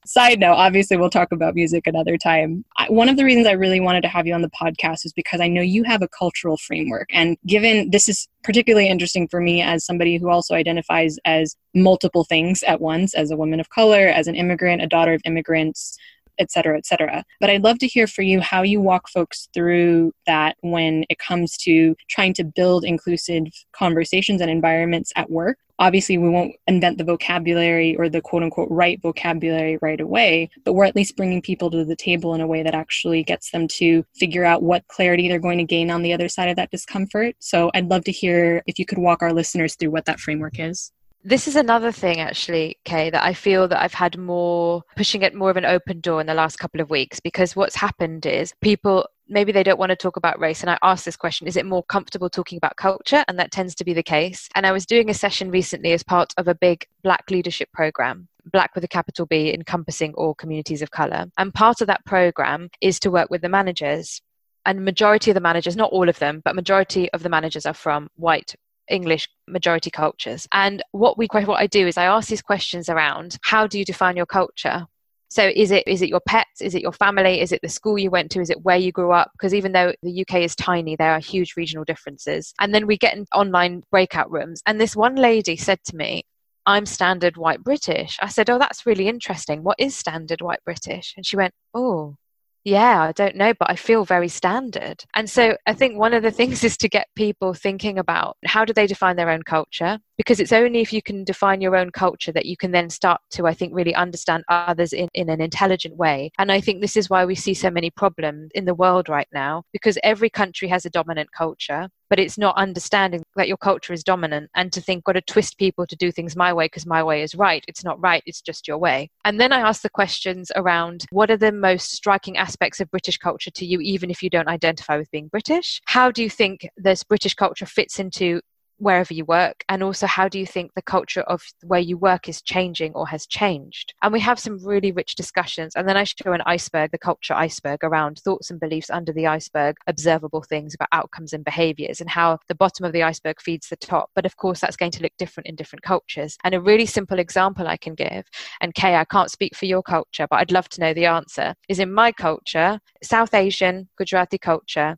Side 0.06 0.40
note, 0.40 0.54
obviously, 0.54 0.96
we'll 0.96 1.10
talk 1.10 1.30
about 1.32 1.54
music 1.54 1.86
another 1.86 2.16
time. 2.16 2.64
I, 2.76 2.86
one 2.90 3.08
of 3.08 3.16
the 3.16 3.24
reasons 3.24 3.46
I 3.46 3.52
really 3.52 3.80
wanted 3.80 4.02
to 4.02 4.08
have 4.08 4.26
you 4.26 4.34
on 4.34 4.42
the 4.42 4.50
podcast 4.50 5.04
is 5.04 5.12
because 5.12 5.40
I 5.40 5.48
know 5.48 5.62
you 5.62 5.84
have 5.84 6.02
a 6.02 6.08
cultural 6.08 6.56
framework. 6.56 7.08
And 7.12 7.36
given 7.46 7.90
this 7.90 8.08
is 8.08 8.28
particularly 8.42 8.88
interesting 8.88 9.28
for 9.28 9.40
me 9.40 9.62
as 9.62 9.84
somebody 9.84 10.16
who 10.16 10.30
also 10.30 10.54
identifies 10.54 11.16
as 11.24 11.56
multiple 11.74 12.24
things 12.24 12.62
at 12.64 12.80
once 12.80 13.14
as 13.14 13.30
a 13.30 13.36
woman 13.36 13.60
of 13.60 13.70
color, 13.70 14.08
as 14.08 14.26
an 14.26 14.34
immigrant, 14.34 14.82
a 14.82 14.86
daughter 14.86 15.12
of 15.14 15.20
immigrants, 15.24 15.96
et 16.40 16.50
cetera, 16.50 16.76
et 16.76 16.86
cetera. 16.86 17.22
But 17.38 17.50
I'd 17.50 17.62
love 17.62 17.78
to 17.78 17.86
hear 17.86 18.06
for 18.06 18.22
you 18.22 18.40
how 18.40 18.62
you 18.62 18.80
walk 18.80 19.08
folks 19.08 19.48
through 19.54 20.12
that 20.26 20.56
when 20.62 21.04
it 21.08 21.18
comes 21.18 21.56
to 21.58 21.94
trying 22.08 22.34
to 22.34 22.44
build 22.44 22.84
inclusive 22.84 23.44
conversations 23.72 24.40
and 24.40 24.50
environments 24.50 25.12
at 25.14 25.30
work. 25.30 25.58
Obviously, 25.78 26.18
we 26.18 26.28
won't 26.28 26.56
invent 26.66 26.98
the 26.98 27.04
vocabulary 27.04 27.96
or 27.96 28.10
the 28.10 28.20
quote 28.20 28.42
unquote 28.42 28.68
right 28.70 29.00
vocabulary 29.00 29.78
right 29.80 30.00
away, 30.00 30.50
but 30.64 30.74
we're 30.74 30.84
at 30.84 30.94
least 30.94 31.16
bringing 31.16 31.40
people 31.40 31.70
to 31.70 31.86
the 31.86 31.96
table 31.96 32.34
in 32.34 32.42
a 32.42 32.46
way 32.46 32.62
that 32.62 32.74
actually 32.74 33.22
gets 33.22 33.50
them 33.50 33.66
to 33.68 34.04
figure 34.14 34.44
out 34.44 34.62
what 34.62 34.86
clarity 34.88 35.26
they're 35.26 35.38
going 35.38 35.56
to 35.56 35.64
gain 35.64 35.90
on 35.90 36.02
the 36.02 36.12
other 36.12 36.28
side 36.28 36.50
of 36.50 36.56
that 36.56 36.70
discomfort. 36.70 37.34
So 37.38 37.70
I'd 37.72 37.88
love 37.88 38.04
to 38.04 38.12
hear 38.12 38.62
if 38.66 38.78
you 38.78 38.84
could 38.84 38.98
walk 38.98 39.22
our 39.22 39.32
listeners 39.32 39.74
through 39.74 39.90
what 39.90 40.04
that 40.04 40.20
framework 40.20 40.58
is. 40.58 40.92
This 41.22 41.46
is 41.46 41.54
another 41.54 41.92
thing, 41.92 42.18
actually, 42.18 42.78
Kay, 42.84 43.10
that 43.10 43.22
I 43.22 43.34
feel 43.34 43.68
that 43.68 43.82
I've 43.82 43.92
had 43.92 44.16
more 44.16 44.82
pushing 44.96 45.20
it 45.20 45.34
more 45.34 45.50
of 45.50 45.58
an 45.58 45.66
open 45.66 46.00
door 46.00 46.18
in 46.18 46.26
the 46.26 46.32
last 46.32 46.58
couple 46.58 46.80
of 46.80 46.88
weeks 46.88 47.20
because 47.20 47.54
what's 47.54 47.76
happened 47.76 48.24
is 48.24 48.54
people 48.62 49.06
maybe 49.28 49.52
they 49.52 49.62
don't 49.62 49.78
want 49.78 49.90
to 49.90 49.96
talk 49.96 50.16
about 50.16 50.40
race. 50.40 50.62
And 50.62 50.70
I 50.70 50.78
asked 50.82 51.04
this 51.04 51.18
question 51.18 51.46
is 51.46 51.56
it 51.56 51.66
more 51.66 51.82
comfortable 51.84 52.30
talking 52.30 52.56
about 52.56 52.76
culture? 52.76 53.22
And 53.28 53.38
that 53.38 53.52
tends 53.52 53.74
to 53.76 53.84
be 53.84 53.92
the 53.92 54.02
case. 54.02 54.48
And 54.54 54.66
I 54.66 54.72
was 54.72 54.86
doing 54.86 55.10
a 55.10 55.14
session 55.14 55.50
recently 55.50 55.92
as 55.92 56.02
part 56.02 56.32
of 56.38 56.48
a 56.48 56.54
big 56.54 56.86
Black 57.02 57.30
leadership 57.30 57.70
program. 57.70 58.28
Black 58.50 58.74
with 58.74 58.84
a 58.84 58.88
capital 58.88 59.26
B, 59.26 59.52
encompassing 59.52 60.14
all 60.14 60.34
communities 60.34 60.80
of 60.80 60.90
color. 60.90 61.26
And 61.36 61.52
part 61.52 61.82
of 61.82 61.86
that 61.88 62.04
program 62.06 62.70
is 62.80 62.98
to 63.00 63.10
work 63.10 63.28
with 63.28 63.42
the 63.42 63.50
managers 63.50 64.22
and 64.64 64.84
majority 64.84 65.30
of 65.30 65.34
the 65.34 65.40
managers 65.40 65.76
not 65.76 65.90
all 65.90 66.08
of 66.08 66.18
them 66.18 66.42
but 66.44 66.54
majority 66.54 67.10
of 67.12 67.22
the 67.22 67.28
managers 67.28 67.64
are 67.64 67.74
from 67.74 68.08
white 68.16 68.54
English 68.90 69.28
majority 69.46 69.90
cultures. 69.90 70.46
And 70.52 70.82
what 70.92 71.16
we 71.16 71.26
what 71.32 71.60
I 71.60 71.66
do 71.66 71.86
is 71.86 71.96
I 71.96 72.04
ask 72.04 72.28
these 72.28 72.42
questions 72.42 72.88
around 72.88 73.38
how 73.42 73.66
do 73.66 73.78
you 73.78 73.84
define 73.84 74.16
your 74.16 74.26
culture? 74.26 74.86
So 75.30 75.50
is 75.54 75.70
it 75.70 75.84
is 75.86 76.02
it 76.02 76.08
your 76.08 76.20
pets? 76.26 76.60
Is 76.60 76.74
it 76.74 76.82
your 76.82 76.92
family? 76.92 77.40
Is 77.40 77.52
it 77.52 77.60
the 77.62 77.68
school 77.68 77.96
you 77.98 78.10
went 78.10 78.32
to? 78.32 78.40
Is 78.40 78.50
it 78.50 78.62
where 78.62 78.76
you 78.76 78.90
grew 78.90 79.12
up? 79.12 79.30
Because 79.32 79.54
even 79.54 79.72
though 79.72 79.92
the 80.02 80.20
UK 80.22 80.42
is 80.42 80.56
tiny, 80.56 80.96
there 80.96 81.12
are 81.12 81.20
huge 81.20 81.54
regional 81.56 81.84
differences. 81.84 82.52
And 82.60 82.74
then 82.74 82.86
we 82.86 82.98
get 82.98 83.16
in 83.16 83.26
online 83.32 83.84
breakout 83.92 84.30
rooms. 84.30 84.60
And 84.66 84.80
this 84.80 84.96
one 84.96 85.14
lady 85.14 85.56
said 85.56 85.78
to 85.84 85.96
me, 85.96 86.24
I'm 86.66 86.84
standard 86.84 87.36
white 87.36 87.62
British. 87.62 88.18
I 88.20 88.28
said, 88.28 88.50
Oh, 88.50 88.58
that's 88.58 88.86
really 88.86 89.08
interesting. 89.08 89.62
What 89.62 89.76
is 89.78 89.96
standard 89.96 90.40
white 90.42 90.64
British? 90.64 91.14
And 91.16 91.24
she 91.24 91.36
went, 91.36 91.54
Oh, 91.74 92.16
yeah, 92.64 93.02
I 93.02 93.12
don't 93.12 93.36
know, 93.36 93.54
but 93.58 93.70
I 93.70 93.76
feel 93.76 94.04
very 94.04 94.28
standard. 94.28 95.04
And 95.14 95.28
so 95.28 95.56
I 95.66 95.72
think 95.72 95.96
one 95.96 96.14
of 96.14 96.22
the 96.22 96.30
things 96.40 96.62
is 96.64 96.76
to 96.78 96.88
get 96.88 97.08
people 97.16 97.54
thinking 97.54 97.98
about 97.98 98.36
how 98.44 98.64
do 98.64 98.72
they 98.72 98.86
define 98.86 99.16
their 99.16 99.30
own 99.30 99.42
culture? 99.42 99.98
Because 100.20 100.38
it's 100.38 100.52
only 100.52 100.80
if 100.80 100.92
you 100.92 101.00
can 101.00 101.24
define 101.24 101.62
your 101.62 101.74
own 101.74 101.90
culture 101.90 102.30
that 102.30 102.44
you 102.44 102.54
can 102.54 102.72
then 102.72 102.90
start 102.90 103.18
to 103.30 103.46
i 103.46 103.54
think 103.54 103.74
really 103.74 103.94
understand 103.94 104.44
others 104.50 104.92
in, 104.92 105.08
in 105.14 105.30
an 105.30 105.40
intelligent 105.40 105.96
way. 105.96 106.30
And 106.38 106.52
i 106.52 106.60
think 106.60 106.82
this 106.82 106.94
is 106.94 107.08
why 107.08 107.24
we 107.24 107.34
see 107.34 107.54
so 107.54 107.70
many 107.70 107.90
problems 107.90 108.50
in 108.54 108.66
the 108.66 108.74
world 108.74 109.08
right 109.08 109.28
now 109.32 109.62
because 109.72 109.96
every 110.02 110.28
country 110.28 110.68
has 110.68 110.84
a 110.84 110.90
dominant 110.90 111.30
culture 111.32 111.88
but 112.10 112.18
it's 112.18 112.36
not 112.36 112.56
understanding 112.56 113.22
that 113.36 113.48
your 113.48 113.56
culture 113.56 113.92
is 113.92 114.04
dominant 114.04 114.50
and 114.56 114.72
to 114.72 114.80
think 114.80 115.04
got 115.04 115.12
to 115.12 115.22
twist 115.22 115.56
people 115.56 115.86
to 115.86 115.96
do 115.96 116.10
things 116.12 116.36
my 116.36 116.52
way 116.52 116.64
because 116.66 116.84
my 116.84 117.02
way 117.02 117.22
is 117.22 117.36
right. 117.36 117.64
It's 117.68 117.84
not 117.84 118.02
right 118.02 118.22
it's 118.26 118.42
just 118.42 118.68
your 118.68 118.78
way. 118.78 119.08
And 119.24 119.40
then 119.40 119.52
i 119.52 119.60
ask 119.60 119.80
the 119.80 119.88
questions 119.88 120.52
around 120.54 121.06
what 121.10 121.30
are 121.30 121.38
the 121.38 121.52
most 121.52 121.92
striking 121.92 122.36
aspects 122.36 122.80
of 122.80 122.90
british 122.90 123.16
culture 123.16 123.52
to 123.52 123.64
you 123.64 123.80
even 123.80 124.10
if 124.10 124.22
you 124.22 124.28
don't 124.28 124.48
identify 124.48 124.98
with 124.98 125.10
being 125.10 125.28
british? 125.28 125.80
How 125.86 126.10
do 126.10 126.22
you 126.22 126.28
think 126.28 126.68
this 126.76 127.04
british 127.04 127.34
culture 127.34 127.66
fits 127.66 127.98
into 127.98 128.42
wherever 128.80 129.14
you 129.14 129.24
work 129.24 129.64
and 129.68 129.82
also 129.82 130.06
how 130.06 130.28
do 130.28 130.38
you 130.38 130.46
think 130.46 130.72
the 130.74 130.82
culture 130.82 131.22
of 131.22 131.42
where 131.62 131.80
you 131.80 131.96
work 131.96 132.28
is 132.28 132.42
changing 132.42 132.92
or 132.94 133.06
has 133.06 133.26
changed? 133.26 133.94
And 134.02 134.12
we 134.12 134.20
have 134.20 134.38
some 134.38 134.64
really 134.64 134.92
rich 134.92 135.14
discussions 135.14 135.74
and 135.76 135.88
then 135.88 135.96
i 135.96 136.04
show 136.04 136.32
an 136.32 136.42
iceberg 136.46 136.90
the 136.90 136.98
culture 136.98 137.34
iceberg 137.34 137.84
around 137.84 138.18
thoughts 138.18 138.50
and 138.50 138.58
beliefs 138.58 138.90
under 138.90 139.12
the 139.12 139.26
iceberg 139.26 139.76
observable 139.86 140.42
things 140.42 140.74
about 140.74 140.88
outcomes 140.92 141.32
and 141.32 141.44
behaviors 141.44 142.00
and 142.00 142.10
how 142.10 142.38
the 142.48 142.54
bottom 142.54 142.84
of 142.84 142.92
the 142.92 143.02
iceberg 143.02 143.40
feeds 143.40 143.68
the 143.68 143.76
top. 143.76 144.10
But 144.14 144.26
of 144.26 144.36
course 144.36 144.60
that's 144.60 144.76
going 144.76 144.92
to 144.92 145.02
look 145.02 145.12
different 145.18 145.46
in 145.46 145.56
different 145.56 145.82
cultures. 145.82 146.36
And 146.44 146.54
a 146.54 146.60
really 146.60 146.86
simple 146.86 147.18
example 147.18 147.66
i 147.68 147.76
can 147.76 147.94
give 147.94 148.24
and 148.60 148.74
kay 148.74 148.94
i 148.96 149.04
can't 149.04 149.30
speak 149.30 149.54
for 149.56 149.66
your 149.66 149.82
culture 149.82 150.26
but 150.30 150.36
i'd 150.36 150.52
love 150.52 150.68
to 150.70 150.80
know 150.80 150.94
the 150.94 151.06
answer 151.06 151.54
is 151.68 151.78
in 151.78 151.92
my 151.92 152.12
culture 152.12 152.78
south 153.02 153.34
asian 153.34 153.88
gujarati 153.96 154.38
culture 154.38 154.96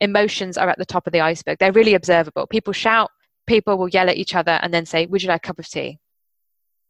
emotions 0.00 0.56
are 0.56 0.68
at 0.68 0.78
the 0.78 0.84
top 0.84 1.06
of 1.06 1.12
the 1.12 1.20
iceberg. 1.20 1.58
They're 1.58 1.72
really 1.72 1.94
observable. 1.94 2.46
People 2.46 2.72
shout, 2.72 3.10
people 3.46 3.76
will 3.78 3.88
yell 3.88 4.08
at 4.08 4.16
each 4.16 4.34
other 4.34 4.58
and 4.62 4.72
then 4.72 4.86
say, 4.86 5.06
Would 5.06 5.22
you 5.22 5.28
like 5.28 5.44
a 5.44 5.48
cup 5.48 5.58
of 5.58 5.68
tea? 5.68 5.98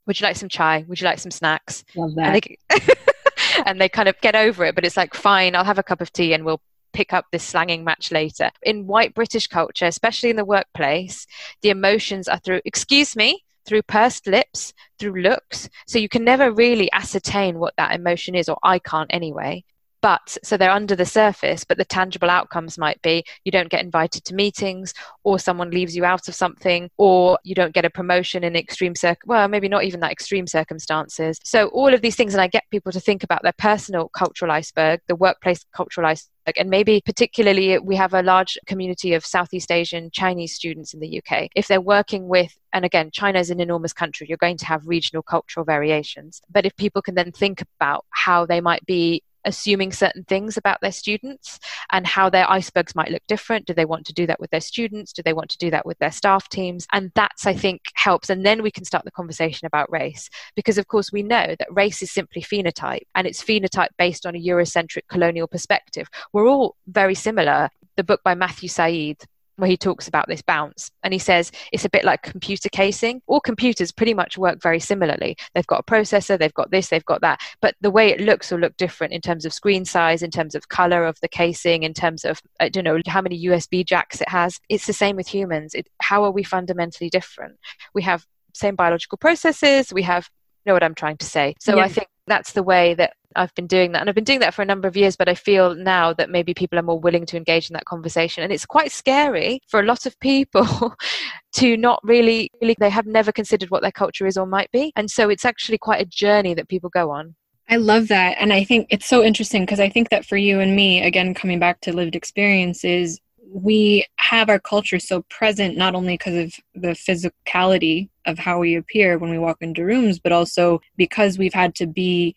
Would 0.07 0.21
you 0.21 0.25
like 0.25 0.37
some 0.37 0.49
chai? 0.49 0.85
Would 0.89 1.01
you 1.01 1.07
like 1.07 1.19
some 1.19 1.31
snacks? 1.31 1.85
Love 1.97 2.15
that. 2.17 2.27
And 2.27 2.43
they, 2.43 2.95
and 3.67 3.81
they 3.81 3.89
kind 3.89 4.09
of 4.09 4.21
get 4.21 4.37
over 4.37 4.65
it, 4.65 4.75
but 4.75 4.85
it's 4.85 4.97
like, 4.97 5.15
Fine, 5.15 5.57
I'll 5.57 5.65
have 5.65 5.79
a 5.79 5.83
cup 5.83 6.01
of 6.01 6.13
tea 6.13 6.35
and 6.35 6.45
we'll 6.45 6.61
pick 6.93 7.13
up 7.13 7.27
this 7.33 7.43
slanging 7.45 7.85
match 7.85 8.13
later. 8.13 8.51
In 8.63 8.87
white 8.87 9.15
British 9.15 9.47
culture, 9.47 9.87
especially 9.87 10.31
in 10.31 10.37
the 10.37 10.45
workplace, 10.45 11.27
the 11.63 11.71
emotions 11.71 12.29
are 12.29 12.39
through, 12.39 12.61
excuse 12.65 13.17
me, 13.17 13.43
through 13.67 13.83
pursed 13.83 14.27
lips, 14.27 14.73
through 14.99 15.21
looks. 15.21 15.69
So 15.87 15.99
you 15.99 16.09
can 16.09 16.23
never 16.23 16.53
really 16.53 16.93
ascertain 16.93 17.59
what 17.59 17.75
that 17.79 17.95
emotion 17.95 18.35
is, 18.35 18.49
or 18.49 18.59
I 18.63 18.79
can't 18.79 19.11
anyway 19.13 19.65
but 20.05 20.37
so 20.43 20.59
they're 20.59 20.71
under 20.71 20.95
the 20.95 21.07
surface, 21.07 21.65
but 21.65 21.79
the 21.79 21.85
tangible 21.87 22.29
outcomes 22.29 22.77
might 22.77 23.01
be 23.01 23.25
you 23.47 23.51
don't 23.51 23.71
get 23.71 23.83
invited 23.83 24.23
to 24.23 24.35
meetings, 24.35 24.93
or 25.23 25.39
someone 25.39 25.71
leaves 25.71 25.97
you 25.97 26.05
out 26.05 26.29
of 26.29 26.35
something, 26.35 26.91
or 26.99 27.39
you 27.43 27.55
don't 27.55 27.73
get 27.73 27.87
a 27.87 27.91
promotion 27.91 28.45
in 28.45 28.55
extreme 28.55 28.95
circ 28.95 29.21
well, 29.25 29.49
maybe 29.49 29.67
not 29.67 29.83
even 29.83 30.01
that 30.01 30.13
extreme 30.13 30.47
circumstances. 30.47 31.41
So 31.43 31.69
all 31.69 31.95
of 31.95 32.03
these 32.03 32.17
things, 32.17 32.35
and 32.35 32.43
I 32.43 32.49
get 32.49 32.65
people 32.71 32.93
to 32.93 33.01
think 33.01 33.25
about 33.25 33.43
their 33.43 33.55
personal 33.57 34.11
cultural 34.11 34.53
iceberg, 34.53 35.01
the 35.09 35.17
workplace 35.17 35.65
cultural 35.75 36.07
iceberg 36.07 36.29
and 36.59 36.69
maybe 36.69 37.01
particularly 37.07 37.79
we 37.79 37.97
have 37.97 38.13
a 38.13 38.21
large 38.21 38.59
community 38.67 39.15
of 39.15 39.25
Southeast 39.25 39.73
Asian 39.73 40.11
Chinese 40.11 40.53
students 40.53 40.93
in 40.93 41.01
the 41.01 41.23
UK. 41.23 41.49
If 41.57 41.69
they're 41.69 41.81
working 41.81 42.29
with, 42.29 42.55
and 42.75 42.85
again, 42.85 43.11
China 43.11 43.39
is 43.39 43.49
an 43.49 43.61
enormous 43.61 43.95
country, 43.95 44.27
you're 44.29 44.37
going 44.37 44.59
to 44.59 44.67
have 44.67 44.87
regional 44.87 45.23
cultural 45.23 45.65
variations. 45.65 46.43
But 46.51 46.67
if 46.67 46.77
people 46.77 47.01
can 47.01 47.15
then 47.15 47.33
think 47.33 47.63
about 47.63 48.05
how 48.11 48.45
they 48.45 48.61
might 48.61 48.85
be 48.85 49.23
assuming 49.45 49.93
certain 49.93 50.25
things 50.25 50.57
about 50.57 50.81
their 50.81 50.93
students 50.93 51.59
and 51.93 52.07
how 52.07 52.31
their 52.31 52.51
icebergs 52.51 52.95
might 52.95 53.11
look 53.11 53.23
different. 53.29 53.67
Do 53.67 53.75
they 53.75 53.85
want 53.85 54.07
to 54.07 54.13
do 54.13 54.27
that 54.27 54.41
with 54.41 54.51
their 54.51 54.61
students? 54.61 55.13
Do 55.13 55.23
they 55.23 55.33
want 55.33 55.51
to 55.51 55.59
do 55.59 55.71
that 55.71 55.87
with 55.87 55.99
their 55.99 56.13
staff 56.13 56.49
teams? 56.49 56.87
And 56.93 57.11
that's, 57.15 57.47
I 57.47 57.55
think, 57.55 57.83
helps. 57.95 58.31
And 58.31 58.45
then 58.45 58.63
we 58.63 58.71
can 58.71 58.85
start 58.85 59.05
the 59.05 59.11
conversation 59.11 59.67
about 59.67 59.91
race. 59.91 60.29
Because, 60.57 60.79
of 60.79 60.89
course, 60.89 61.13
we 61.13 61.23
know 61.23 61.55
that 61.59 61.69
race 61.71 62.03
is 62.03 62.11
simply 62.11 62.43
phenotype 62.43 63.07
and 63.15 63.27
it's 63.27 63.43
phenotype 63.43 63.89
based 63.99 64.27
on 64.27 64.35
a 64.35 64.43
Eurocentric 64.43 65.09
colonial 65.09 65.47
perspective. 65.47 66.09
We're 66.33 66.49
all 66.49 66.77
very 66.87 67.15
similar. 67.15 67.69
The 67.97 68.05
book 68.05 68.23
by 68.25 68.35
Matthew 68.35 68.69
Syed, 68.69 69.19
where 69.57 69.71
he 69.71 69.77
talks 69.77 70.09
about 70.09 70.27
this 70.29 70.43
bounce 70.43 70.91
and 71.03 71.13
he 71.13 71.19
says 71.19 71.53
it's 71.73 71.85
a 71.85 71.91
bit 71.91 72.05
like 72.05 72.23
computer 72.23 72.69
casing. 72.69 73.23
All 73.27 73.41
computers 73.41 73.93
pretty 73.93 74.15
much 74.15 74.37
work 74.37 74.61
very 74.61 74.81
similarly. 74.81 75.37
They've 75.55 75.67
got 75.67 75.81
a 75.81 75.83
processor 75.85 76.39
they've 76.39 76.55
got 76.55 76.71
this 76.71 76.89
they've 76.89 77.05
got 77.05 77.21
that 77.21 77.41
but 77.61 77.75
the 77.81 77.91
way 77.91 78.09
it 78.11 78.21
looks 78.21 78.51
will 78.51 78.59
look 78.59 78.77
different 78.77 79.13
in 79.13 79.21
terms 79.21 79.45
of 79.45 79.53
screen 79.53 79.85
size 79.85 80.23
in 80.23 80.31
terms 80.31 80.55
of 80.55 80.69
color 80.69 81.05
of 81.05 81.19
the 81.21 81.29
casing 81.29 81.83
in 81.83 81.95
terms 81.95 82.25
of 82.25 82.41
i 82.61 82.69
don't 82.69 82.85
know 82.85 82.99
how 83.07 83.21
many 83.21 83.45
usb 83.47 83.87
jacks 83.87 84.21
it 84.21 84.29
has. 84.29 84.61
It's 84.69 84.87
the 84.87 84.93
same 84.93 85.17
with 85.17 85.29
humans. 85.29 85.75
It, 85.75 85.89
how 86.01 86.25
are 86.25 86.31
we 86.31 86.43
fundamentally 86.43 87.11
different? 87.11 87.57
We 87.95 88.03
have 88.03 88.25
same 88.53 88.77
biological 88.77 89.19
processes. 89.19 89.93
We 89.93 90.03
have 90.03 90.29
you 90.65 90.71
know 90.71 90.75
what 90.75 90.83
i'm 90.83 90.95
trying 90.95 91.19
to 91.19 91.27
say? 91.27 91.55
So 91.61 91.77
yeah. 91.77 91.85
i 91.85 91.89
think 91.89 92.09
that's 92.27 92.53
the 92.53 92.63
way 92.63 92.95
that 92.95 93.15
I've 93.37 93.55
been 93.55 93.67
doing 93.67 93.93
that. 93.93 94.01
And 94.01 94.09
I've 94.09 94.15
been 94.15 94.25
doing 94.25 94.41
that 94.41 94.55
for 94.55 94.63
a 94.63 94.67
number 94.67 94.89
of 94.89 94.97
years, 94.97 95.17
but 95.17 95.29
I 95.29 95.35
feel 95.35 95.75
now 95.75 96.13
that 96.15 96.31
maybe 96.31 96.55
people 96.55 96.79
are 96.79 96.83
more 96.83 96.99
willing 96.99 97.27
to 97.27 97.37
engage 97.37 97.69
in 97.69 97.75
that 97.75 97.85
conversation. 97.85 98.43
And 98.43 98.53
it's 98.53 98.67
quite 98.67 98.93
scary 98.93 99.61
for 99.69 99.81
a 99.81 99.85
lot 99.85 100.07
of 100.07 100.19
people 100.21 100.95
to 101.55 101.77
not 101.77 102.01
really, 102.03 102.51
really, 102.61 102.77
they 102.79 102.91
have 102.91 103.07
never 103.07 103.33
considered 103.33 103.71
what 103.71 103.83
their 103.83 103.93
culture 103.93 104.27
is 104.27 104.37
or 104.37 104.47
might 104.47 104.71
be. 104.73 104.93
And 104.97 105.11
so 105.11 105.29
it's 105.29 105.45
actually 105.45 105.79
quite 105.79 106.01
a 106.01 106.07
journey 106.07 106.55
that 106.55 106.69
people 106.69 106.91
go 106.91 107.11
on. 107.11 107.35
I 107.69 107.77
love 107.77 108.09
that. 108.09 108.37
And 108.39 108.53
I 108.53 108.65
think 108.65 108.89
it's 108.91 109.07
so 109.07 109.23
interesting 109.23 109.63
because 109.63 109.81
I 109.81 109.89
think 109.89 110.11
that 110.11 110.27
for 110.27 110.37
you 110.37 110.61
and 110.61 110.77
me, 110.77 111.03
again, 111.03 111.35
coming 111.35 111.59
back 111.59 111.81
to 111.83 111.93
lived 111.93 112.15
experiences, 112.15 113.21
we 113.55 114.05
have 114.17 114.51
our 114.51 114.59
culture 114.59 114.99
so 114.99 115.23
present 115.31 115.77
not 115.77 115.95
only 115.95 116.15
because 116.15 116.35
of 116.35 116.55
the 116.75 116.89
physicality 116.89 118.09
of 118.27 118.39
how 118.39 118.59
we 118.59 118.75
appear 118.75 119.17
when 119.17 119.31
we 119.31 119.39
walk 119.39 119.59
into 119.61 119.85
rooms, 119.85 120.19
but 120.19 120.33
also 120.33 120.81
because 120.97 121.39
we've 121.39 121.55
had 121.55 121.75
to 121.77 121.87
be 121.87 122.35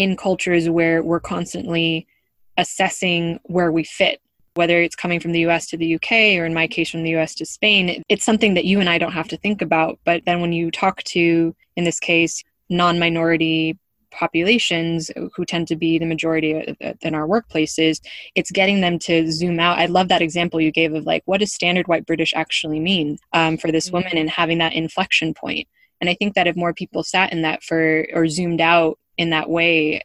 in 0.00 0.16
cultures 0.16 0.66
where 0.70 1.02
we're 1.02 1.20
constantly 1.20 2.06
assessing 2.56 3.38
where 3.44 3.70
we 3.70 3.84
fit 3.84 4.18
whether 4.54 4.82
it's 4.82 4.96
coming 4.96 5.20
from 5.20 5.32
the 5.32 5.40
US 5.40 5.66
to 5.68 5.76
the 5.76 5.94
UK 5.94 6.12
or 6.38 6.44
in 6.44 6.54
my 6.54 6.66
case 6.66 6.90
from 6.90 7.02
the 7.04 7.14
US 7.16 7.34
to 7.36 7.46
Spain, 7.46 8.02
it's 8.08 8.24
something 8.24 8.54
that 8.54 8.64
you 8.64 8.80
and 8.80 8.88
I 8.88 8.98
don't 8.98 9.12
have 9.12 9.28
to 9.28 9.36
think 9.36 9.62
about. 9.62 10.00
But 10.04 10.24
then 10.24 10.40
when 10.40 10.52
you 10.52 10.70
talk 10.70 11.02
to, 11.04 11.54
in 11.76 11.84
this 11.84 12.00
case, 12.00 12.42
non 12.68 12.98
minority 12.98 13.78
populations 14.10 15.10
who 15.36 15.44
tend 15.44 15.68
to 15.68 15.76
be 15.76 15.98
the 15.98 16.06
majority 16.06 16.74
in 17.02 17.14
our 17.14 17.28
workplaces, 17.28 18.00
it's 18.34 18.50
getting 18.50 18.80
them 18.80 18.98
to 19.00 19.30
zoom 19.30 19.60
out. 19.60 19.78
I 19.78 19.86
love 19.86 20.08
that 20.08 20.22
example 20.22 20.60
you 20.60 20.72
gave 20.72 20.94
of 20.94 21.06
like, 21.06 21.22
what 21.26 21.38
does 21.38 21.52
standard 21.52 21.86
white 21.86 22.06
British 22.06 22.32
actually 22.34 22.80
mean 22.80 23.18
um, 23.32 23.56
for 23.56 23.70
this 23.70 23.86
mm-hmm. 23.86 23.98
woman 23.98 24.18
and 24.18 24.28
having 24.28 24.58
that 24.58 24.72
inflection 24.72 25.32
point. 25.32 25.68
And 26.00 26.10
I 26.10 26.14
think 26.14 26.34
that 26.34 26.48
if 26.48 26.56
more 26.56 26.74
people 26.74 27.04
sat 27.04 27.32
in 27.32 27.42
that 27.42 27.62
for 27.62 28.06
or 28.12 28.26
zoomed 28.26 28.60
out 28.60 28.98
in 29.20 29.28
that 29.28 29.50
way, 29.50 30.00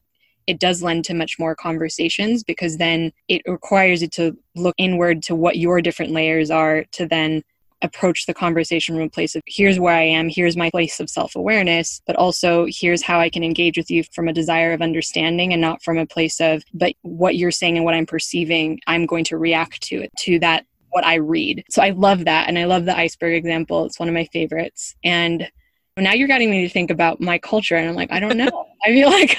it 0.46 0.60
does 0.60 0.84
lend 0.84 1.06
to 1.06 1.14
much 1.14 1.40
more 1.40 1.56
conversations 1.56 2.44
because 2.44 2.78
then 2.78 3.14
it 3.30 3.42
requires 3.48 4.02
you 4.02 4.10
to 4.10 4.38
look 4.56 4.76
inward 4.78 5.24
to 5.24 5.36
what 5.36 5.58
your 5.58 5.82
different 5.82 6.12
layers 6.12 6.52
are 6.52 6.84
to 6.92 7.08
then 7.08 7.42
approach 7.82 8.26
the 8.26 8.34
conversation 8.34 8.94
from 8.94 9.06
a 9.06 9.10
place 9.10 9.34
of 9.36 9.42
here's 9.48 9.80
where 9.80 9.96
I 9.96 10.02
am, 10.02 10.28
here's 10.28 10.58
my 10.58 10.70
place 10.70 11.00
of 11.00 11.10
self 11.10 11.34
awareness, 11.36 12.02
but 12.06 12.18
also 12.18 12.68
here's 12.68 13.02
how 13.02 13.22
I 13.22 13.30
can 13.30 13.44
engage 13.44 13.78
with 13.78 13.90
you 13.90 14.04
from 14.14 14.28
a 14.28 14.34
desire 14.34 14.74
of 14.74 14.82
understanding 14.82 15.54
and 15.54 15.62
not 15.62 15.82
from 15.82 15.98
a 15.98 16.06
place 16.06 16.42
of, 16.42 16.64
but 16.74 16.94
what 17.04 17.38
you're 17.38 17.52
saying 17.52 17.78
and 17.78 17.86
what 17.86 17.96
I'm 17.96 18.06
perceiving, 18.06 18.82
I'm 18.86 19.06
going 19.06 19.24
to 19.26 19.38
react 19.38 19.82
to 19.84 20.02
it, 20.04 20.12
to 20.20 20.40
that, 20.40 20.66
what 20.90 21.06
I 21.06 21.16
read. 21.16 21.64
So 21.70 21.82
I 21.82 21.92
love 21.92 22.26
that. 22.26 22.50
And 22.50 22.60
I 22.60 22.66
love 22.66 22.84
the 22.84 22.98
iceberg 22.98 23.34
example. 23.34 23.86
It's 23.86 24.00
one 24.00 24.10
of 24.10 24.14
my 24.14 24.26
favorites. 24.26 24.96
And 25.06 25.50
now 25.98 26.14
you're 26.14 26.28
getting 26.28 26.52
me 26.52 26.62
to 26.62 26.70
think 26.70 26.92
about 26.92 27.22
my 27.22 27.38
culture 27.38 27.76
and 27.76 27.88
i'm 27.88 27.96
like 27.96 28.12
i 28.12 28.20
don't 28.20 28.38
know 28.38 28.66
i 28.84 28.90
feel 28.90 29.10
like 29.10 29.36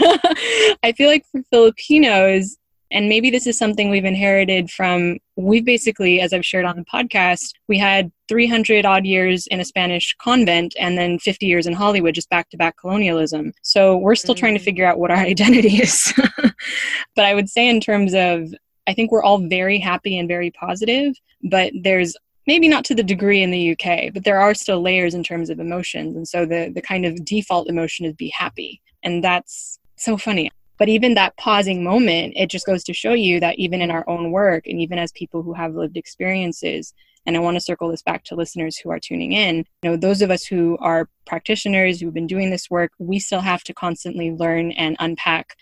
i 0.82 0.92
feel 0.92 1.08
like 1.08 1.24
for 1.30 1.42
filipinos 1.50 2.56
and 2.92 3.08
maybe 3.08 3.30
this 3.30 3.46
is 3.46 3.58
something 3.58 3.90
we've 3.90 4.04
inherited 4.04 4.70
from 4.70 5.18
we've 5.36 5.64
basically 5.64 6.20
as 6.20 6.32
i've 6.32 6.46
shared 6.46 6.64
on 6.64 6.76
the 6.76 6.84
podcast 6.84 7.52
we 7.68 7.78
had 7.78 8.10
300 8.28 8.86
odd 8.86 9.04
years 9.04 9.46
in 9.48 9.60
a 9.60 9.64
spanish 9.64 10.16
convent 10.18 10.74
and 10.80 10.96
then 10.96 11.18
50 11.18 11.44
years 11.44 11.66
in 11.66 11.74
hollywood 11.74 12.14
just 12.14 12.30
back 12.30 12.48
to 12.48 12.56
back 12.56 12.76
colonialism 12.78 13.52
so 13.62 13.96
we're 13.96 14.14
still 14.14 14.34
mm. 14.34 14.38
trying 14.38 14.54
to 14.54 14.60
mm. 14.60 14.64
figure 14.64 14.86
out 14.86 14.98
what 14.98 15.10
our 15.10 15.16
identity 15.32 15.76
is 15.76 16.12
but 17.14 17.24
i 17.26 17.34
would 17.34 17.50
say 17.50 17.68
in 17.68 17.80
terms 17.80 18.14
of 18.14 18.54
i 18.86 18.94
think 18.94 19.12
we're 19.12 19.22
all 19.22 19.46
very 19.46 19.78
happy 19.78 20.16
and 20.16 20.26
very 20.26 20.50
positive 20.52 21.14
but 21.42 21.70
there's 21.82 22.16
maybe 22.46 22.68
not 22.68 22.84
to 22.86 22.94
the 22.94 23.02
degree 23.02 23.42
in 23.42 23.50
the 23.50 23.72
UK, 23.72 24.12
but 24.12 24.24
there 24.24 24.40
are 24.40 24.54
still 24.54 24.80
layers 24.80 25.14
in 25.14 25.22
terms 25.22 25.50
of 25.50 25.58
emotions. 25.58 26.16
And 26.16 26.26
so 26.26 26.46
the, 26.46 26.70
the 26.74 26.82
kind 26.82 27.04
of 27.04 27.24
default 27.24 27.68
emotion 27.68 28.06
is 28.06 28.14
be 28.14 28.28
happy. 28.28 28.80
And 29.02 29.22
that's 29.22 29.78
so 29.96 30.16
funny. 30.16 30.50
But 30.78 30.88
even 30.88 31.14
that 31.14 31.36
pausing 31.36 31.82
moment, 31.82 32.34
it 32.36 32.50
just 32.50 32.66
goes 32.66 32.84
to 32.84 32.92
show 32.92 33.14
you 33.14 33.40
that 33.40 33.58
even 33.58 33.80
in 33.80 33.90
our 33.90 34.08
own 34.08 34.30
work 34.30 34.66
and 34.66 34.80
even 34.80 34.98
as 34.98 35.10
people 35.12 35.42
who 35.42 35.54
have 35.54 35.74
lived 35.74 35.96
experiences, 35.96 36.92
and 37.24 37.36
I 37.36 37.40
want 37.40 37.56
to 37.56 37.60
circle 37.60 37.90
this 37.90 38.02
back 38.02 38.24
to 38.24 38.36
listeners 38.36 38.76
who 38.76 38.90
are 38.90 39.00
tuning 39.00 39.32
in, 39.32 39.64
you 39.82 39.90
know, 39.90 39.96
those 39.96 40.22
of 40.22 40.30
us 40.30 40.44
who 40.44 40.76
are 40.80 41.08
practitioners 41.26 42.00
who've 42.00 42.14
been 42.14 42.26
doing 42.26 42.50
this 42.50 42.70
work, 42.70 42.92
we 42.98 43.18
still 43.18 43.40
have 43.40 43.64
to 43.64 43.74
constantly 43.74 44.30
learn 44.30 44.70
and 44.72 44.96
unpack 45.00 45.56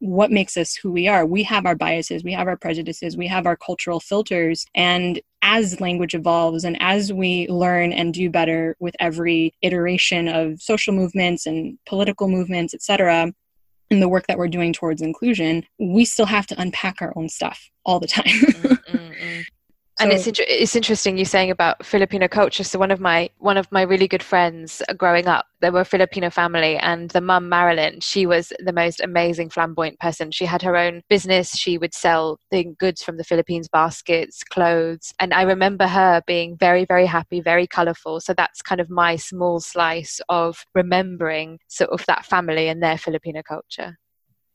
what 0.00 0.30
makes 0.30 0.56
us 0.56 0.74
who 0.74 0.92
we 0.92 1.08
are. 1.08 1.24
We 1.24 1.42
have 1.44 1.64
our 1.64 1.74
biases, 1.74 2.22
we 2.22 2.32
have 2.32 2.48
our 2.48 2.56
prejudices, 2.56 3.16
we 3.16 3.26
have 3.28 3.46
our 3.46 3.56
cultural 3.56 4.00
filters. 4.00 4.66
And 4.74 5.20
as 5.46 5.80
language 5.80 6.12
evolves 6.12 6.64
and 6.64 6.76
as 6.80 7.12
we 7.12 7.46
learn 7.48 7.92
and 7.92 8.12
do 8.12 8.28
better 8.28 8.76
with 8.80 8.96
every 8.98 9.54
iteration 9.62 10.26
of 10.26 10.60
social 10.60 10.92
movements 10.92 11.46
and 11.46 11.78
political 11.86 12.28
movements, 12.28 12.74
etc., 12.74 13.32
and 13.88 14.02
the 14.02 14.08
work 14.08 14.26
that 14.26 14.36
we're 14.36 14.48
doing 14.48 14.72
towards 14.72 15.00
inclusion, 15.00 15.64
we 15.78 16.04
still 16.04 16.26
have 16.26 16.44
to 16.48 16.60
unpack 16.60 17.00
our 17.00 17.12
own 17.14 17.28
stuff 17.28 17.70
all 17.84 18.00
the 18.00 18.08
time. 18.08 18.24
mm, 18.24 18.78
mm, 18.88 19.20
mm 19.20 19.35
and 19.98 20.12
it's 20.12 20.26
inter- 20.26 20.44
it's 20.46 20.76
interesting 20.76 21.16
you 21.16 21.24
saying 21.24 21.50
about 21.50 21.84
Filipino 21.84 22.28
culture. 22.28 22.64
So 22.64 22.78
one 22.78 22.90
of 22.90 23.00
my 23.00 23.30
one 23.38 23.56
of 23.56 23.70
my 23.72 23.82
really 23.82 24.08
good 24.08 24.22
friends 24.22 24.82
growing 24.96 25.26
up, 25.26 25.46
they 25.60 25.70
were 25.70 25.80
a 25.80 25.84
Filipino 25.84 26.30
family, 26.30 26.76
and 26.76 27.10
the 27.10 27.20
mum 27.20 27.48
Marilyn, 27.48 28.00
she 28.00 28.26
was 28.26 28.52
the 28.58 28.72
most 28.72 29.00
amazing 29.00 29.50
flamboyant 29.50 29.98
person. 29.98 30.30
She 30.30 30.44
had 30.44 30.62
her 30.62 30.76
own 30.76 31.02
business. 31.08 31.56
She 31.56 31.78
would 31.78 31.94
sell 31.94 32.38
the 32.50 32.64
goods 32.78 33.02
from 33.02 33.16
the 33.16 33.24
Philippines, 33.24 33.68
baskets, 33.68 34.42
clothes, 34.44 35.14
and 35.18 35.32
I 35.32 35.42
remember 35.42 35.86
her 35.86 36.22
being 36.26 36.56
very 36.56 36.84
very 36.84 37.06
happy, 37.06 37.40
very 37.40 37.66
colourful. 37.66 38.20
So 38.20 38.34
that's 38.34 38.62
kind 38.62 38.80
of 38.80 38.90
my 38.90 39.16
small 39.16 39.60
slice 39.60 40.20
of 40.28 40.64
remembering 40.74 41.58
sort 41.68 41.90
of 41.90 42.04
that 42.06 42.26
family 42.26 42.68
and 42.68 42.82
their 42.82 42.98
Filipino 42.98 43.42
culture. 43.42 43.96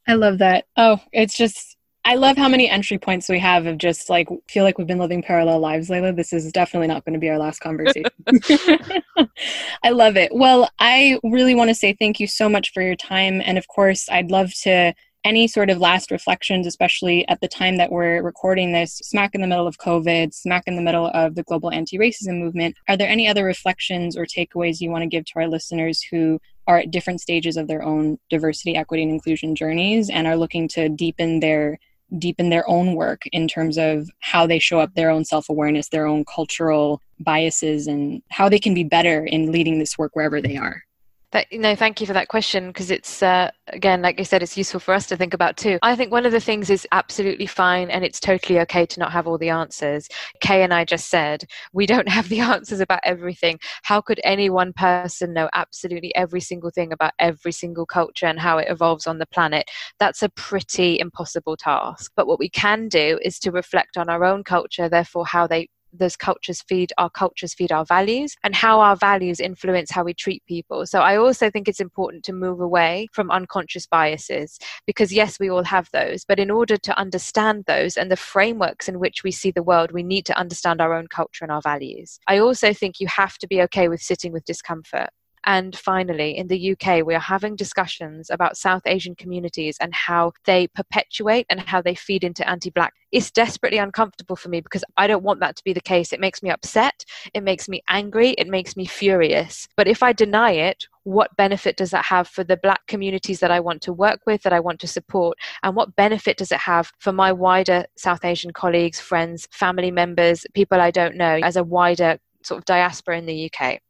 I 0.07 0.13
love 0.13 0.39
that. 0.39 0.65
Oh, 0.77 0.99
it's 1.13 1.37
just 1.37 1.77
I 2.03 2.15
love 2.15 2.35
how 2.35 2.49
many 2.49 2.67
entry 2.67 2.97
points 2.97 3.29
we 3.29 3.37
have 3.39 3.67
of 3.67 3.77
just 3.77 4.09
like 4.09 4.27
feel 4.47 4.63
like 4.63 4.77
we've 4.77 4.87
been 4.87 4.97
living 4.97 5.21
parallel 5.21 5.59
lives, 5.59 5.89
Leyla. 5.89 6.15
This 6.15 6.33
is 6.33 6.51
definitely 6.51 6.87
not 6.87 7.05
going 7.05 7.13
to 7.13 7.19
be 7.19 7.29
our 7.29 7.37
last 7.37 7.59
conversation. 7.59 8.09
I 9.83 9.91
love 9.91 10.17
it. 10.17 10.33
Well, 10.33 10.69
I 10.79 11.19
really 11.23 11.53
want 11.53 11.69
to 11.69 11.75
say 11.75 11.95
thank 11.99 12.19
you 12.19 12.27
so 12.27 12.49
much 12.49 12.71
for 12.73 12.81
your 12.81 12.95
time. 12.95 13.41
And 13.45 13.57
of 13.57 13.67
course, 13.67 14.09
I'd 14.09 14.31
love 14.31 14.51
to 14.63 14.93
any 15.23 15.47
sort 15.47 15.69
of 15.69 15.77
last 15.77 16.09
reflections, 16.09 16.65
especially 16.65 17.27
at 17.27 17.39
the 17.41 17.47
time 17.47 17.77
that 17.77 17.91
we're 17.91 18.23
recording 18.23 18.71
this, 18.71 18.93
smack 19.03 19.35
in 19.35 19.41
the 19.41 19.47
middle 19.47 19.67
of 19.67 19.77
COVID, 19.77 20.33
smack 20.33 20.63
in 20.65 20.75
the 20.75 20.81
middle 20.81 21.11
of 21.13 21.35
the 21.35 21.43
global 21.43 21.71
anti 21.71 21.97
racism 21.97 22.39
movement. 22.39 22.75
Are 22.89 22.97
there 22.97 23.09
any 23.09 23.27
other 23.27 23.45
reflections 23.45 24.17
or 24.17 24.25
takeaways 24.25 24.81
you 24.81 24.89
want 24.89 25.03
to 25.03 25.07
give 25.07 25.25
to 25.25 25.33
our 25.35 25.47
listeners 25.47 26.01
who 26.01 26.39
are 26.67 26.79
at 26.79 26.91
different 26.91 27.21
stages 27.21 27.57
of 27.57 27.67
their 27.67 27.83
own 27.83 28.17
diversity, 28.29 28.75
equity, 28.75 29.03
and 29.03 29.11
inclusion 29.11 29.55
journeys 29.55 30.09
and 30.09 30.25
are 30.25 30.37
looking 30.37 30.67
to 30.69 30.89
deepen 30.89 31.39
their 31.39 31.77
deepen 32.17 32.49
their 32.49 32.67
own 32.69 32.95
work 32.95 33.23
in 33.31 33.47
terms 33.47 33.77
of 33.77 34.09
how 34.19 34.45
they 34.45 34.59
show 34.59 34.79
up 34.79 34.93
their 34.93 35.09
own 35.09 35.25
self 35.25 35.49
awareness, 35.49 35.89
their 35.89 36.07
own 36.07 36.25
cultural 36.25 37.01
biases, 37.19 37.87
and 37.87 38.21
how 38.29 38.49
they 38.49 38.59
can 38.59 38.73
be 38.73 38.83
better 38.83 39.25
in 39.25 39.51
leading 39.51 39.79
this 39.79 39.97
work 39.97 40.15
wherever 40.15 40.41
they 40.41 40.57
are. 40.57 40.83
That, 41.31 41.51
you 41.51 41.59
know, 41.59 41.75
thank 41.75 42.01
you 42.01 42.07
for 42.07 42.13
that 42.13 42.27
question 42.27 42.67
because 42.67 42.91
it's 42.91 43.23
uh, 43.23 43.51
again, 43.67 44.01
like 44.01 44.19
I 44.19 44.23
said, 44.23 44.43
it's 44.43 44.57
useful 44.57 44.81
for 44.81 44.93
us 44.93 45.07
to 45.07 45.15
think 45.15 45.33
about 45.33 45.55
too. 45.55 45.79
I 45.81 45.95
think 45.95 46.11
one 46.11 46.25
of 46.25 46.33
the 46.33 46.41
things 46.41 46.69
is 46.69 46.85
absolutely 46.91 47.45
fine, 47.45 47.89
and 47.89 48.03
it's 48.03 48.19
totally 48.19 48.59
okay 48.61 48.85
to 48.85 48.99
not 48.99 49.13
have 49.13 49.27
all 49.27 49.37
the 49.37 49.49
answers. 49.49 50.09
Kay 50.41 50.61
and 50.61 50.73
I 50.73 50.83
just 50.83 51.09
said 51.09 51.45
we 51.71 51.85
don't 51.85 52.09
have 52.09 52.27
the 52.27 52.39
answers 52.41 52.81
about 52.81 52.99
everything. 53.03 53.59
How 53.83 54.01
could 54.01 54.19
any 54.25 54.49
one 54.49 54.73
person 54.73 55.33
know 55.33 55.49
absolutely 55.53 56.13
every 56.15 56.41
single 56.41 56.69
thing 56.69 56.91
about 56.91 57.13
every 57.17 57.53
single 57.53 57.85
culture 57.85 58.25
and 58.25 58.39
how 58.39 58.57
it 58.57 58.67
evolves 58.69 59.07
on 59.07 59.17
the 59.17 59.25
planet? 59.25 59.69
That's 59.99 60.21
a 60.21 60.29
pretty 60.29 60.99
impossible 60.99 61.55
task. 61.55 62.11
But 62.13 62.27
what 62.27 62.39
we 62.39 62.49
can 62.49 62.89
do 62.89 63.19
is 63.23 63.39
to 63.39 63.51
reflect 63.51 63.95
on 63.95 64.09
our 64.09 64.25
own 64.25 64.43
culture, 64.43 64.89
therefore 64.89 65.25
how 65.25 65.47
they 65.47 65.69
those 65.93 66.15
cultures 66.15 66.61
feed 66.61 66.93
our 66.97 67.09
cultures 67.09 67.53
feed 67.53 67.71
our 67.71 67.85
values 67.85 68.35
and 68.43 68.55
how 68.55 68.79
our 68.79 68.95
values 68.95 69.39
influence 69.39 69.91
how 69.91 70.03
we 70.03 70.13
treat 70.13 70.43
people. 70.45 70.85
So 70.85 71.01
i 71.01 71.15
also 71.15 71.49
think 71.49 71.67
it's 71.67 71.79
important 71.79 72.23
to 72.25 72.33
move 72.33 72.59
away 72.59 73.07
from 73.11 73.31
unconscious 73.31 73.87
biases 73.87 74.59
because 74.85 75.13
yes 75.13 75.39
we 75.39 75.49
all 75.49 75.63
have 75.63 75.89
those 75.91 76.25
but 76.25 76.39
in 76.39 76.51
order 76.51 76.77
to 76.77 76.97
understand 76.97 77.65
those 77.65 77.97
and 77.97 78.11
the 78.11 78.15
frameworks 78.15 78.87
in 78.87 78.99
which 78.99 79.23
we 79.23 79.31
see 79.31 79.51
the 79.51 79.63
world 79.63 79.91
we 79.91 80.03
need 80.03 80.25
to 80.25 80.37
understand 80.37 80.81
our 80.81 80.93
own 80.93 81.07
culture 81.07 81.43
and 81.43 81.51
our 81.51 81.61
values. 81.61 82.19
I 82.27 82.37
also 82.39 82.73
think 82.73 82.99
you 82.99 83.07
have 83.07 83.37
to 83.39 83.47
be 83.47 83.61
okay 83.63 83.87
with 83.87 84.01
sitting 84.01 84.31
with 84.31 84.45
discomfort 84.45 85.09
and 85.45 85.75
finally, 85.77 86.37
in 86.37 86.47
the 86.47 86.71
UK, 86.71 87.05
we 87.05 87.15
are 87.15 87.19
having 87.19 87.55
discussions 87.55 88.29
about 88.29 88.57
South 88.57 88.83
Asian 88.85 89.15
communities 89.15 89.77
and 89.81 89.93
how 89.93 90.33
they 90.45 90.67
perpetuate 90.67 91.45
and 91.49 91.59
how 91.59 91.81
they 91.81 91.95
feed 91.95 92.23
into 92.23 92.47
anti 92.47 92.69
black. 92.69 92.93
It's 93.11 93.31
desperately 93.31 93.79
uncomfortable 93.79 94.35
for 94.35 94.49
me 94.49 94.61
because 94.61 94.83
I 94.97 95.07
don't 95.07 95.23
want 95.23 95.39
that 95.39 95.55
to 95.57 95.63
be 95.63 95.73
the 95.73 95.81
case. 95.81 96.13
It 96.13 96.19
makes 96.19 96.43
me 96.43 96.49
upset, 96.49 97.03
it 97.33 97.43
makes 97.43 97.67
me 97.67 97.81
angry, 97.89 98.29
it 98.31 98.47
makes 98.47 98.77
me 98.77 98.85
furious. 98.85 99.67
But 99.75 99.87
if 99.87 100.03
I 100.03 100.13
deny 100.13 100.51
it, 100.51 100.85
what 101.03 101.35
benefit 101.35 101.77
does 101.77 101.89
that 101.91 102.05
have 102.05 102.27
for 102.27 102.43
the 102.43 102.57
black 102.57 102.85
communities 102.87 103.39
that 103.39 103.51
I 103.51 103.59
want 103.59 103.81
to 103.83 103.93
work 103.93 104.19
with, 104.27 104.43
that 104.43 104.53
I 104.53 104.59
want 104.59 104.79
to 104.81 104.87
support? 104.87 105.37
And 105.63 105.75
what 105.75 105.95
benefit 105.95 106.37
does 106.37 106.51
it 106.51 106.59
have 106.59 106.91
for 106.99 107.11
my 107.11 107.31
wider 107.31 107.85
South 107.97 108.23
Asian 108.23 108.53
colleagues, 108.53 108.99
friends, 108.99 109.47
family 109.51 109.91
members, 109.91 110.45
people 110.53 110.79
I 110.79 110.91
don't 110.91 111.15
know, 111.15 111.39
as 111.43 111.55
a 111.55 111.63
wider 111.63 112.19
sort 112.43 112.59
of 112.59 112.65
diaspora 112.65 113.17
in 113.17 113.25
the 113.25 113.51
UK? 113.51 113.81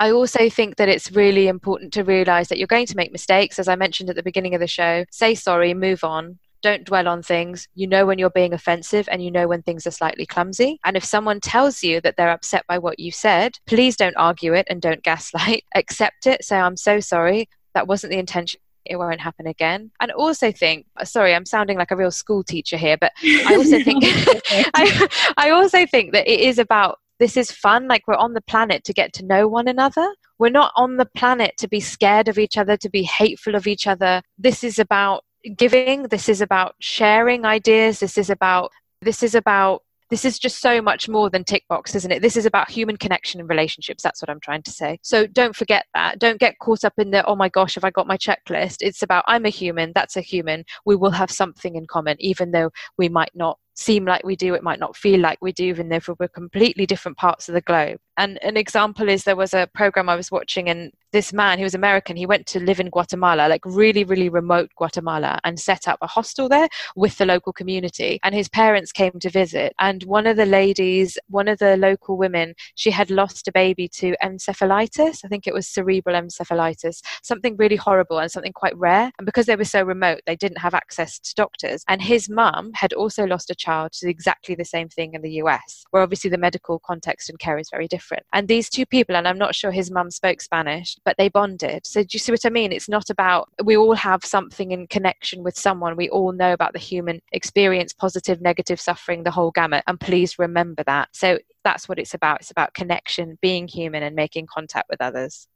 I 0.00 0.12
also 0.12 0.48
think 0.48 0.76
that 0.76 0.88
it's 0.88 1.12
really 1.12 1.48
important 1.48 1.92
to 1.94 2.04
realize 2.04 2.48
that 2.48 2.58
you're 2.58 2.66
going 2.66 2.86
to 2.86 2.96
make 2.96 3.12
mistakes. 3.12 3.58
As 3.58 3.68
I 3.68 3.76
mentioned 3.76 4.10
at 4.10 4.16
the 4.16 4.22
beginning 4.22 4.54
of 4.54 4.60
the 4.60 4.66
show, 4.66 5.04
say 5.10 5.34
sorry, 5.34 5.74
move 5.74 6.04
on. 6.04 6.38
Don't 6.60 6.84
dwell 6.84 7.06
on 7.06 7.22
things. 7.22 7.68
You 7.74 7.86
know 7.86 8.04
when 8.04 8.18
you're 8.18 8.30
being 8.30 8.52
offensive 8.52 9.08
and 9.10 9.22
you 9.22 9.30
know 9.30 9.46
when 9.46 9.62
things 9.62 9.86
are 9.86 9.92
slightly 9.92 10.26
clumsy. 10.26 10.80
And 10.84 10.96
if 10.96 11.04
someone 11.04 11.40
tells 11.40 11.82
you 11.82 12.00
that 12.00 12.16
they're 12.16 12.30
upset 12.30 12.64
by 12.66 12.78
what 12.78 12.98
you 12.98 13.12
said, 13.12 13.58
please 13.66 13.96
don't 13.96 14.16
argue 14.16 14.54
it 14.54 14.66
and 14.68 14.82
don't 14.82 15.02
gaslight. 15.04 15.64
Accept 15.74 16.26
it. 16.26 16.44
Say, 16.44 16.58
I'm 16.58 16.76
so 16.76 17.00
sorry. 17.00 17.48
That 17.74 17.86
wasn't 17.86 18.12
the 18.12 18.18
intention 18.18 18.60
it 18.88 18.96
won't 18.96 19.20
happen 19.20 19.46
again. 19.46 19.90
And 20.00 20.10
also 20.12 20.50
think, 20.50 20.86
sorry, 21.04 21.34
I'm 21.34 21.44
sounding 21.44 21.76
like 21.76 21.90
a 21.90 21.96
real 21.96 22.10
school 22.10 22.42
teacher 22.42 22.76
here, 22.76 22.96
but 22.96 23.12
I 23.22 23.54
also 23.54 23.82
think 23.82 24.02
I, 24.74 25.08
I 25.36 25.50
also 25.50 25.86
think 25.86 26.12
that 26.12 26.26
it 26.26 26.40
is 26.40 26.58
about 26.58 26.98
this 27.18 27.36
is 27.36 27.50
fun. 27.50 27.88
Like 27.88 28.06
we're 28.06 28.14
on 28.14 28.34
the 28.34 28.40
planet 28.40 28.84
to 28.84 28.92
get 28.92 29.12
to 29.14 29.24
know 29.24 29.48
one 29.48 29.68
another. 29.68 30.14
We're 30.38 30.50
not 30.50 30.72
on 30.76 30.96
the 30.96 31.06
planet 31.06 31.54
to 31.58 31.68
be 31.68 31.80
scared 31.80 32.28
of 32.28 32.38
each 32.38 32.56
other, 32.56 32.76
to 32.76 32.88
be 32.88 33.02
hateful 33.02 33.54
of 33.54 33.66
each 33.66 33.86
other. 33.86 34.22
This 34.38 34.62
is 34.62 34.78
about 34.78 35.24
giving. 35.56 36.04
This 36.04 36.28
is 36.28 36.40
about 36.40 36.74
sharing 36.80 37.44
ideas. 37.44 38.00
This 38.00 38.18
is 38.18 38.30
about, 38.30 38.70
this 39.02 39.22
is 39.22 39.34
about 39.34 39.82
this 40.10 40.24
is 40.24 40.38
just 40.38 40.60
so 40.60 40.80
much 40.80 41.08
more 41.08 41.28
than 41.28 41.44
tick 41.44 41.64
box, 41.68 41.94
isn't 41.94 42.10
it? 42.10 42.22
This 42.22 42.36
is 42.36 42.46
about 42.46 42.70
human 42.70 42.96
connection 42.96 43.40
and 43.40 43.48
relationships. 43.48 44.02
That's 44.02 44.22
what 44.22 44.30
I'm 44.30 44.40
trying 44.40 44.62
to 44.62 44.70
say. 44.70 44.98
So 45.02 45.26
don't 45.26 45.54
forget 45.54 45.86
that. 45.94 46.18
Don't 46.18 46.40
get 46.40 46.58
caught 46.60 46.84
up 46.84 46.94
in 46.98 47.10
the, 47.10 47.24
oh 47.26 47.36
my 47.36 47.48
gosh, 47.48 47.74
have 47.74 47.84
I 47.84 47.90
got 47.90 48.06
my 48.06 48.16
checklist? 48.16 48.78
It's 48.80 49.02
about, 49.02 49.24
I'm 49.28 49.44
a 49.44 49.50
human, 49.50 49.92
that's 49.94 50.16
a 50.16 50.22
human. 50.22 50.64
We 50.86 50.96
will 50.96 51.10
have 51.10 51.30
something 51.30 51.76
in 51.76 51.86
common, 51.86 52.16
even 52.20 52.52
though 52.52 52.70
we 52.96 53.08
might 53.08 53.32
not 53.34 53.58
seem 53.78 54.04
like 54.04 54.24
we 54.24 54.34
do, 54.34 54.54
it 54.54 54.62
might 54.62 54.80
not 54.80 54.96
feel 54.96 55.20
like 55.20 55.38
we 55.40 55.52
do, 55.52 55.64
even 55.64 55.92
if 55.92 56.08
we're 56.08 56.28
completely 56.28 56.84
different 56.84 57.16
parts 57.16 57.48
of 57.48 57.54
the 57.54 57.60
globe. 57.60 58.00
And 58.16 58.36
an 58.42 58.56
example 58.56 59.08
is 59.08 59.22
there 59.22 59.36
was 59.36 59.54
a 59.54 59.68
program 59.72 60.08
I 60.08 60.16
was 60.16 60.32
watching, 60.32 60.68
and 60.68 60.92
this 61.12 61.32
man, 61.32 61.58
he 61.58 61.64
was 61.64 61.74
American, 61.74 62.16
he 62.16 62.26
went 62.26 62.46
to 62.46 62.60
live 62.60 62.80
in 62.80 62.90
Guatemala, 62.90 63.48
like 63.48 63.62
really, 63.64 64.04
really 64.04 64.28
remote 64.28 64.70
Guatemala, 64.76 65.38
and 65.44 65.60
set 65.60 65.86
up 65.86 65.98
a 66.02 66.06
hostel 66.06 66.48
there 66.48 66.68
with 66.96 67.18
the 67.18 67.26
local 67.26 67.52
community. 67.52 68.18
And 68.22 68.34
his 68.34 68.48
parents 68.48 68.92
came 68.92 69.12
to 69.20 69.30
visit. 69.30 69.74
And 69.78 70.02
one 70.04 70.26
of 70.26 70.36
the 70.36 70.46
ladies, 70.46 71.18
one 71.28 71.48
of 71.48 71.58
the 71.58 71.76
local 71.76 72.16
women, 72.16 72.54
she 72.74 72.90
had 72.90 73.10
lost 73.10 73.48
a 73.48 73.52
baby 73.52 73.88
to 73.88 74.16
encephalitis. 74.22 75.24
I 75.24 75.28
think 75.28 75.46
it 75.46 75.54
was 75.54 75.68
cerebral 75.68 76.20
encephalitis, 76.20 77.02
something 77.22 77.56
really 77.56 77.76
horrible 77.76 78.18
and 78.18 78.30
something 78.30 78.52
quite 78.52 78.76
rare. 78.76 79.12
And 79.18 79.26
because 79.26 79.46
they 79.46 79.56
were 79.56 79.64
so 79.64 79.82
remote, 79.82 80.20
they 80.26 80.36
didn't 80.36 80.58
have 80.58 80.74
access 80.74 81.18
to 81.18 81.34
doctors. 81.34 81.84
And 81.88 82.02
his 82.02 82.28
mum 82.28 82.72
had 82.74 82.92
also 82.92 83.24
lost 83.26 83.50
a 83.50 83.54
child 83.54 83.92
to 83.92 84.08
exactly 84.08 84.54
the 84.54 84.64
same 84.64 84.88
thing 84.88 85.14
in 85.14 85.22
the 85.22 85.32
US, 85.42 85.84
where 85.90 86.02
obviously 86.02 86.30
the 86.30 86.38
medical 86.38 86.78
context 86.78 87.28
and 87.28 87.38
care 87.38 87.58
is 87.58 87.68
very 87.70 87.86
different 87.86 87.98
different. 87.98 88.26
And 88.32 88.48
these 88.48 88.68
two 88.68 88.86
people, 88.86 89.16
and 89.16 89.26
I'm 89.26 89.38
not 89.38 89.54
sure 89.54 89.70
his 89.70 89.90
mum 89.90 90.10
spoke 90.10 90.40
Spanish, 90.40 90.96
but 91.08 91.16
they 91.16 91.30
bonded. 91.30 91.86
So 91.86 92.02
do 92.02 92.08
you 92.12 92.18
see 92.18 92.32
what 92.32 92.44
I 92.44 92.50
mean? 92.50 92.70
It's 92.70 92.86
not 92.86 93.08
about, 93.08 93.48
we 93.64 93.78
all 93.78 93.94
have 93.94 94.26
something 94.26 94.72
in 94.72 94.86
connection 94.88 95.42
with 95.42 95.56
someone. 95.56 95.96
We 95.96 96.10
all 96.10 96.32
know 96.32 96.52
about 96.52 96.74
the 96.74 96.78
human 96.78 97.22
experience, 97.32 97.94
positive, 97.94 98.42
negative 98.42 98.78
suffering, 98.78 99.22
the 99.22 99.30
whole 99.30 99.50
gamut. 99.50 99.84
And 99.86 99.98
please 99.98 100.38
remember 100.38 100.82
that. 100.82 101.08
So 101.12 101.38
that's 101.64 101.88
what 101.88 101.98
it's 101.98 102.12
about. 102.12 102.40
It's 102.40 102.50
about 102.50 102.74
connection, 102.74 103.38
being 103.40 103.66
human, 103.66 104.02
and 104.02 104.14
making 104.14 104.48
contact 104.54 104.90
with 104.90 105.00
others. 105.00 105.48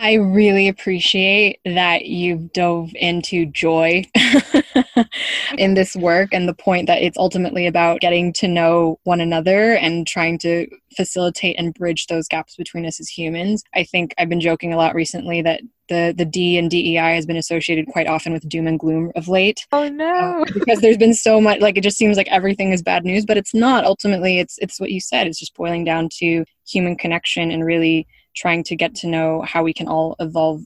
I 0.00 0.14
really 0.14 0.68
appreciate 0.68 1.58
that 1.64 2.06
you've 2.06 2.52
dove 2.52 2.92
into 2.94 3.46
joy 3.46 4.04
in 5.58 5.74
this 5.74 5.96
work 5.96 6.28
and 6.32 6.48
the 6.48 6.54
point 6.54 6.86
that 6.86 7.02
it's 7.02 7.18
ultimately 7.18 7.66
about 7.66 8.00
getting 8.00 8.32
to 8.34 8.46
know 8.46 9.00
one 9.02 9.20
another 9.20 9.74
and 9.74 10.06
trying 10.06 10.38
to 10.38 10.68
facilitate 10.96 11.58
and 11.58 11.74
bridge 11.74 12.06
those 12.06 12.28
gaps 12.28 12.54
between 12.54 12.86
us 12.86 13.00
as 13.00 13.08
humans. 13.08 13.64
I 13.74 13.82
think 13.82 14.14
I've 14.18 14.28
been 14.28 14.40
joking 14.40 14.72
a 14.72 14.76
lot 14.76 14.94
recently 14.94 15.42
that 15.42 15.62
the 15.88 16.14
the 16.16 16.24
D 16.24 16.58
and 16.58 16.70
DEI 16.70 17.14
has 17.14 17.26
been 17.26 17.36
associated 17.36 17.86
quite 17.88 18.06
often 18.06 18.32
with 18.32 18.48
doom 18.48 18.68
and 18.68 18.78
gloom 18.78 19.10
of 19.16 19.26
late. 19.26 19.66
Oh 19.72 19.88
no. 19.88 20.42
Uh, 20.42 20.52
because 20.54 20.80
there's 20.80 20.98
been 20.98 21.14
so 21.14 21.40
much 21.40 21.60
like 21.60 21.76
it 21.76 21.82
just 21.82 21.98
seems 21.98 22.16
like 22.16 22.28
everything 22.28 22.72
is 22.72 22.82
bad 22.82 23.04
news, 23.04 23.24
but 23.26 23.36
it's 23.36 23.54
not. 23.54 23.84
Ultimately 23.84 24.38
it's 24.38 24.58
it's 24.58 24.78
what 24.78 24.92
you 24.92 25.00
said. 25.00 25.26
It's 25.26 25.40
just 25.40 25.56
boiling 25.56 25.84
down 25.84 26.08
to 26.18 26.44
human 26.64 26.94
connection 26.94 27.50
and 27.50 27.64
really 27.64 28.06
trying 28.34 28.64
to 28.64 28.76
get 28.76 28.94
to 28.96 29.06
know 29.06 29.42
how 29.42 29.62
we 29.62 29.72
can 29.72 29.88
all 29.88 30.16
evolve 30.20 30.62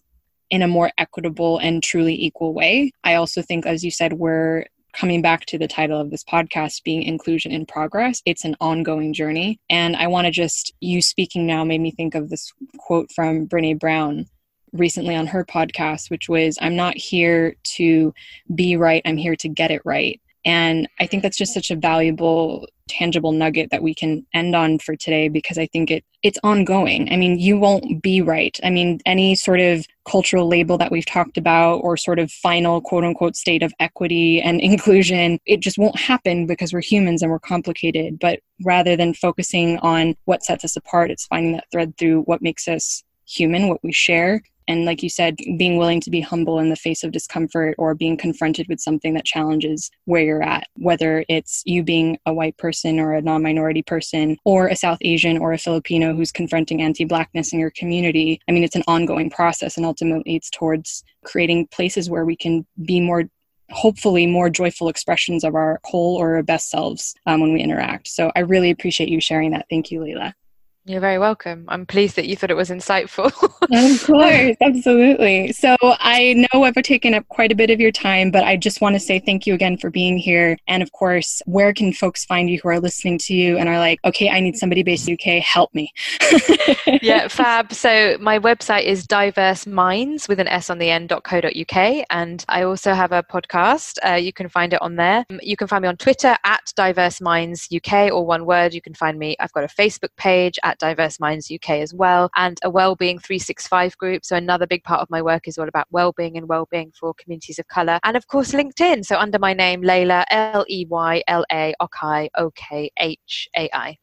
in 0.51 0.62
a 0.62 0.68
more 0.68 0.90
equitable 0.98 1.59
and 1.59 1.83
truly 1.83 2.14
equal 2.22 2.53
way. 2.53 2.92
I 3.05 3.14
also 3.14 3.40
think, 3.42 3.64
as 3.66 3.83
you 3.83 3.90
said, 3.90 4.12
we're 4.12 4.66
coming 4.92 5.22
back 5.22 5.46
to 5.46 5.59
the 5.59 5.66
title 5.66 5.98
of 5.98 6.11
this 6.11 6.25
podcast 6.25 6.83
being 6.85 7.03
inclusion 7.03 7.51
in 7.51 7.64
progress. 7.64 8.20
It's 8.27 8.44
an 8.44 8.57
ongoing 8.61 9.14
journey. 9.14 9.59
And 9.70 9.96
i 9.96 10.07
want 10.07 10.27
to 10.27 10.31
just 10.31 10.75
you 10.81 11.01
speaking 11.01 11.46
now 11.46 11.64
made 11.64 11.81
me 11.81 11.90
think 11.90 12.14
of 12.14 12.29
this 12.29 12.53
quote 12.79 13.11
from 13.11 13.48
Brené 13.48 13.79
Brown 13.79 14.27
recently 14.72 15.14
on 15.14 15.27
her 15.27 15.44
podcast 15.44 16.11
which 16.11 16.31
was 16.31 16.57
i'm 16.62 16.75
not 16.75 16.96
here 16.96 17.55
to 17.62 18.12
be 18.55 18.75
right 18.75 19.03
i'm 19.05 19.18
here 19.18 19.37
to 19.37 19.48
get 19.48 19.70
it 19.70 19.83
right 19.85 20.18
and 20.44 20.88
I 20.98 21.07
think 21.07 21.22
that's 21.22 21.37
just 21.37 21.55
such 21.55 21.70
a 21.70 21.76
valuable, 21.76 22.66
tangible 22.88 23.33
nugget 23.33 23.70
that 23.70 23.83
we 23.83 23.94
can 23.94 24.26
end 24.35 24.57
on 24.57 24.78
for 24.78 24.96
today 24.96 25.28
because 25.28 25.57
I 25.57 25.66
think 25.66 25.90
it 25.90 26.05
it's 26.22 26.38
ongoing. 26.44 27.12
I 27.12 27.16
mean, 27.16 27.38
you 27.38 27.59
won't 27.59 28.02
be 28.02 28.20
right. 28.20 28.59
I 28.62 28.70
mean, 28.70 29.00
any 29.07 29.35
sort 29.35 29.61
of 29.61 29.87
cultural 30.09 30.48
label 30.48 30.78
that 30.78 30.92
we've 30.92 31.07
talked 31.07 31.37
about 31.37 31.78
or 31.78 31.96
sort 31.96 32.18
of 32.18 32.31
final 32.31 32.81
quote 32.81 33.05
unquote 33.05 33.37
state 33.37 33.62
of 33.62 33.72
equity 33.81 34.40
and 34.40 34.61
inclusion, 34.72 35.38
it 35.46 35.61
just 35.61 35.78
won't 35.78 35.98
happen 35.98 36.46
because 36.46 36.72
we're 36.72 36.81
humans 36.81 37.22
and 37.22 37.31
we're 37.31 37.38
complicated. 37.38 38.18
But 38.18 38.40
rather 38.64 38.96
than 38.96 39.14
focusing 39.14 39.78
on 39.78 40.16
what 40.24 40.44
sets 40.44 40.64
us 40.64 40.76
apart, 40.76 41.11
it's 41.11 41.26
finding 41.26 41.52
that 41.52 41.70
thread 41.70 41.96
through 41.98 42.22
what 42.22 42.42
makes 42.42 42.66
us 42.68 43.02
human, 43.26 43.68
what 43.68 43.82
we 43.82 43.92
share, 43.92 44.42
and 44.68 44.85
like 44.85 45.02
you 45.02 45.08
said 45.08 45.37
being 45.56 45.76
willing 45.76 46.00
to 46.00 46.11
be 46.11 46.20
humble 46.20 46.58
in 46.58 46.68
the 46.68 46.76
face 46.76 47.02
of 47.02 47.12
discomfort 47.12 47.74
or 47.78 47.94
being 47.94 48.16
confronted 48.16 48.66
with 48.68 48.80
something 48.80 49.14
that 49.14 49.24
challenges 49.24 49.90
where 50.04 50.22
you're 50.22 50.42
at 50.42 50.66
whether 50.76 51.24
it's 51.28 51.62
you 51.64 51.82
being 51.82 52.18
a 52.26 52.32
white 52.32 52.56
person 52.58 52.98
or 52.98 53.14
a 53.14 53.22
non-minority 53.22 53.82
person 53.82 54.37
or 54.44 54.68
a 54.68 54.76
south 54.76 54.98
asian 55.02 55.38
or 55.38 55.52
a 55.52 55.58
filipino 55.58 56.14
who's 56.14 56.32
confronting 56.32 56.82
anti-blackness 56.82 57.52
in 57.52 57.58
your 57.58 57.70
community. 57.70 58.40
I 58.48 58.52
mean 58.52 58.64
it's 58.64 58.76
an 58.76 58.85
ongoing 58.87 59.30
process 59.30 59.76
and 59.76 59.87
ultimately 59.87 60.37
it's 60.37 60.50
towards 60.50 61.04
creating 61.24 61.68
places 61.68 62.11
where 62.11 62.24
we 62.24 62.37
can 62.37 62.66
be 62.85 63.00
more 63.00 63.24
hopefully 63.70 64.26
more 64.26 64.50
joyful 64.50 64.88
expressions 64.88 65.44
of 65.44 65.54
our 65.54 65.80
whole 65.85 66.16
or 66.16 66.37
our 66.37 66.42
best 66.42 66.68
selves 66.68 67.14
um, 67.26 67.40
when 67.40 67.54
we 67.54 67.62
interact. 67.62 68.06
So 68.06 68.30
i 68.37 68.40
really 68.40 68.70
appreciate 68.70 69.08
you 69.08 69.20
sharing 69.20 69.52
that. 69.52 69.66
Thank 69.70 69.90
you 69.90 70.00
Leyla 70.00 70.35
You're 70.84 71.00
very 71.00 71.18
welcome. 71.18 71.64
I'm 71.68 71.86
pleased 71.86 72.16
that 72.16 72.26
you 72.26 72.34
thought 72.34 72.50
it 72.50 72.56
was 72.56 72.68
insightful. 72.68 73.26
of 73.72 74.06
course, 74.06 74.56
absolutely. 74.60 75.52
So 75.52 75.76
I 75.80 76.44
know 76.52 76.64
I've 76.64 76.74
taken 76.74 77.14
up 77.14 77.26
quite 77.28 77.52
a 77.52 77.54
bit 77.54 77.70
of 77.70 77.78
your 77.78 77.92
time, 77.92 78.32
but 78.32 78.42
I 78.42 78.56
just 78.56 78.80
want 78.80 78.96
to 78.96 79.00
say 79.00 79.20
thank 79.20 79.46
you 79.46 79.54
again 79.54 79.76
for 79.76 79.90
being 79.90 80.18
here. 80.18 80.58
And 80.66 80.82
of 80.82 80.90
course, 80.90 81.40
where 81.46 81.72
can 81.72 81.92
folks 81.92 82.24
find 82.24 82.50
you 82.50 82.58
who 82.60 82.70
are 82.70 82.80
listening 82.80 83.18
to 83.18 83.34
you 83.34 83.58
and 83.58 83.68
are 83.68 83.78
like, 83.78 84.00
okay, 84.04 84.28
I 84.28 84.40
need 84.40 84.56
somebody 84.56 84.82
based 84.82 85.06
in 85.06 85.14
UK, 85.14 85.40
help 85.40 85.72
me? 85.72 85.92
yeah, 87.00 87.28
fab. 87.28 87.72
So 87.72 88.16
my 88.20 88.40
website 88.40 88.82
is 88.82 89.06
diverse 89.06 89.68
minds 89.68 90.26
with 90.26 90.40
an 90.40 90.48
S 90.48 90.68
on 90.68 90.78
the 90.78 90.90
end.co.uk. 90.90 92.04
And 92.10 92.44
I 92.48 92.62
also 92.64 92.92
have 92.92 93.12
a 93.12 93.22
podcast. 93.22 93.98
Uh, 94.04 94.14
you 94.14 94.32
can 94.32 94.48
find 94.48 94.72
it 94.72 94.82
on 94.82 94.96
there. 94.96 95.24
You 95.42 95.56
can 95.56 95.68
find 95.68 95.82
me 95.82 95.88
on 95.88 95.96
Twitter 95.96 96.36
at 96.42 96.72
diverse 96.74 97.20
minds 97.20 97.68
UK 97.72 98.10
or 98.12 98.26
one 98.26 98.46
word. 98.46 98.74
You 98.74 98.82
can 98.82 98.94
find 98.94 99.16
me. 99.16 99.36
I've 99.38 99.52
got 99.52 99.62
a 99.62 99.68
Facebook 99.68 100.10
page 100.16 100.58
at 100.64 100.71
Diverse 100.78 101.20
Minds 101.20 101.50
UK 101.50 101.70
as 101.70 101.94
well, 101.94 102.30
and 102.37 102.58
a 102.64 102.70
Wellbeing 102.70 103.18
365 103.18 103.96
group. 103.98 104.24
So 104.24 104.37
another 104.37 104.66
big 104.66 104.85
part 104.85 105.00
of 105.00 105.11
my 105.11 105.22
work 105.22 105.48
is 105.48 105.58
all 105.58 105.68
about 105.68 105.87
wellbeing 105.90 106.37
and 106.37 106.48
wellbeing 106.48 106.92
for 106.98 107.14
communities 107.14 107.58
of 107.58 107.68
colour, 107.68 107.98
and 108.04 108.16
of 108.16 108.26
course 108.26 108.52
LinkedIn. 108.52 109.04
So 109.04 109.16
under 109.16 109.38
my 109.38 109.52
name, 109.52 109.82
Leyla 109.82 110.24
L 110.30 110.64
E 110.68 110.87
Y 110.88 111.22
L 111.28 111.44
A 111.50 111.74
Okhai 111.80 112.28
O 112.37 112.50
K 112.50 112.90
H 112.98 113.48
A 113.56 113.68
I. 113.72 113.96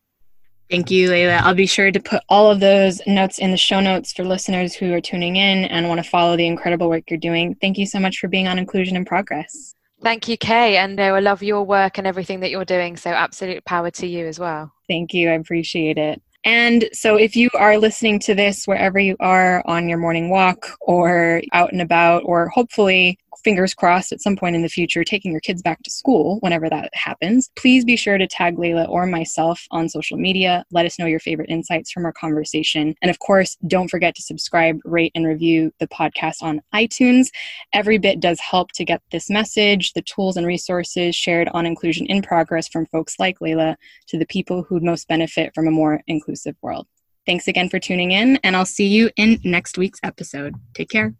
Thank 0.70 0.92
you, 0.92 1.10
Leyla. 1.10 1.42
I'll 1.42 1.56
be 1.56 1.66
sure 1.66 1.92
to 1.92 2.00
put 2.00 2.22
all 2.30 2.52
of 2.52 2.60
those 2.60 3.02
notes 3.08 3.40
in 3.40 3.50
the 3.50 3.58
show 3.58 3.80
notes 3.80 4.14
for 4.14 4.24
listeners 4.24 4.76
who 4.76 4.94
are 4.94 5.02
tuning 5.02 5.36
in 5.36 5.66
and 5.66 5.90
want 5.90 6.04
to 6.04 6.08
follow 6.08 6.38
the 6.38 6.46
incredible 6.46 6.90
work 6.90 7.10
you're 7.10 7.18
doing. 7.18 7.56
Thank 7.56 7.80
you 7.80 7.88
so 7.88 8.00
much 8.00 8.20
for 8.20 8.28
being 8.28 8.48
on 8.48 8.60
Inclusion 8.60 8.96
in 8.96 9.04
Progress. 9.04 9.74
Thank 10.04 10.28
you, 10.28 10.38
Kay. 10.38 10.78
And 10.78 11.00
uh, 11.00 11.04
I 11.04 11.20
love 11.20 11.42
your 11.42 11.64
work 11.64 11.98
and 11.98 12.06
everything 12.06 12.40
that 12.42 12.52
you're 12.52 12.66
doing. 12.66 12.98
So, 12.98 13.10
absolute 13.10 13.66
power 13.66 13.90
to 13.92 14.06
you 14.06 14.28
as 14.28 14.40
well. 14.40 14.72
Thank 14.88 15.14
you. 15.14 15.30
I 15.30 15.34
appreciate 15.34 15.98
it. 15.98 16.22
And 16.46 16.88
so, 16.94 17.18
if 17.18 17.36
you 17.36 17.50
are 17.54 17.78
listening 17.78 18.20
to 18.20 18.34
this 18.34 18.66
wherever 18.66 18.98
you 18.98 19.18
are 19.20 19.62
on 19.66 19.90
your 19.90 19.98
morning 19.98 20.30
walk 20.30 20.70
or 20.82 21.42
out 21.52 21.72
and 21.72 21.82
about, 21.82 22.24
or 22.26 22.48
hopefully 22.50 23.20
fingers 23.44 23.74
crossed 23.74 24.12
at 24.12 24.22
some 24.22 24.36
point 24.36 24.56
in 24.56 24.62
the 24.62 24.70
future 24.70 25.04
taking 25.04 25.32
your 25.32 25.42
kids 25.42 25.62
back 25.62 25.82
to 25.84 25.90
school 25.90 26.40
whenever 26.42 26.70
that 26.70 26.90
happens, 26.94 27.50
please 27.56 27.86
be 27.86 27.96
sure 27.96 28.18
to 28.18 28.28
tag 28.28 28.58
Leyla 28.58 28.88
or 28.90 29.06
myself 29.06 29.66
on 29.72 29.90
social 29.90 30.18
media. 30.18 30.66
Let 30.72 30.86
us 30.86 31.00
know 31.00 31.06
your 31.06 31.20
favorite 31.20 31.50
insights 31.50 31.92
from 31.92 32.06
our 32.06 32.14
conversation. 32.14 32.96
And 33.02 33.10
of 33.10 33.20
course, 33.20 33.58
don't 33.68 33.90
forget 33.90 34.16
to 34.16 34.22
subscribe, 34.22 34.80
rate, 34.86 35.12
and 35.16 35.26
review 35.26 35.72
the 35.80 35.88
podcast 35.88 36.42
on 36.42 36.62
iTunes. 36.74 37.28
Every 37.74 37.98
bit 37.98 38.20
does 38.20 38.40
help 38.40 38.72
to 38.74 38.86
get 38.86 39.02
this 39.12 39.30
message, 39.30 39.94
the 39.94 40.02
tools 40.02 40.38
and 40.38 40.46
resources 40.46 41.16
shared 41.16 41.50
on 41.54 41.66
Inclusion 41.66 42.06
in 42.08 42.22
Progress 42.22 42.68
from 42.68 42.86
folks 42.88 43.16
like 43.20 43.40
Leyla 43.40 43.76
to 44.08 44.18
the 44.18 44.26
people 44.26 44.64
who'd 44.64 44.84
most 44.84 45.08
benefit 45.08 45.54
from 45.54 45.68
a 45.68 45.72
more 45.72 46.02
inclusive 46.08 46.56
world. 46.62 46.88
Thanks 47.26 47.48
again 47.48 47.70
for 47.70 47.80
tuning 47.80 48.12
in, 48.12 48.40
and 48.44 48.56
I'll 48.56 48.66
see 48.66 48.88
you 48.88 49.12
in 49.16 49.40
next 49.44 49.78
week's 49.78 50.00
episode. 50.04 50.56
Take 50.74 50.90
care. 50.90 51.14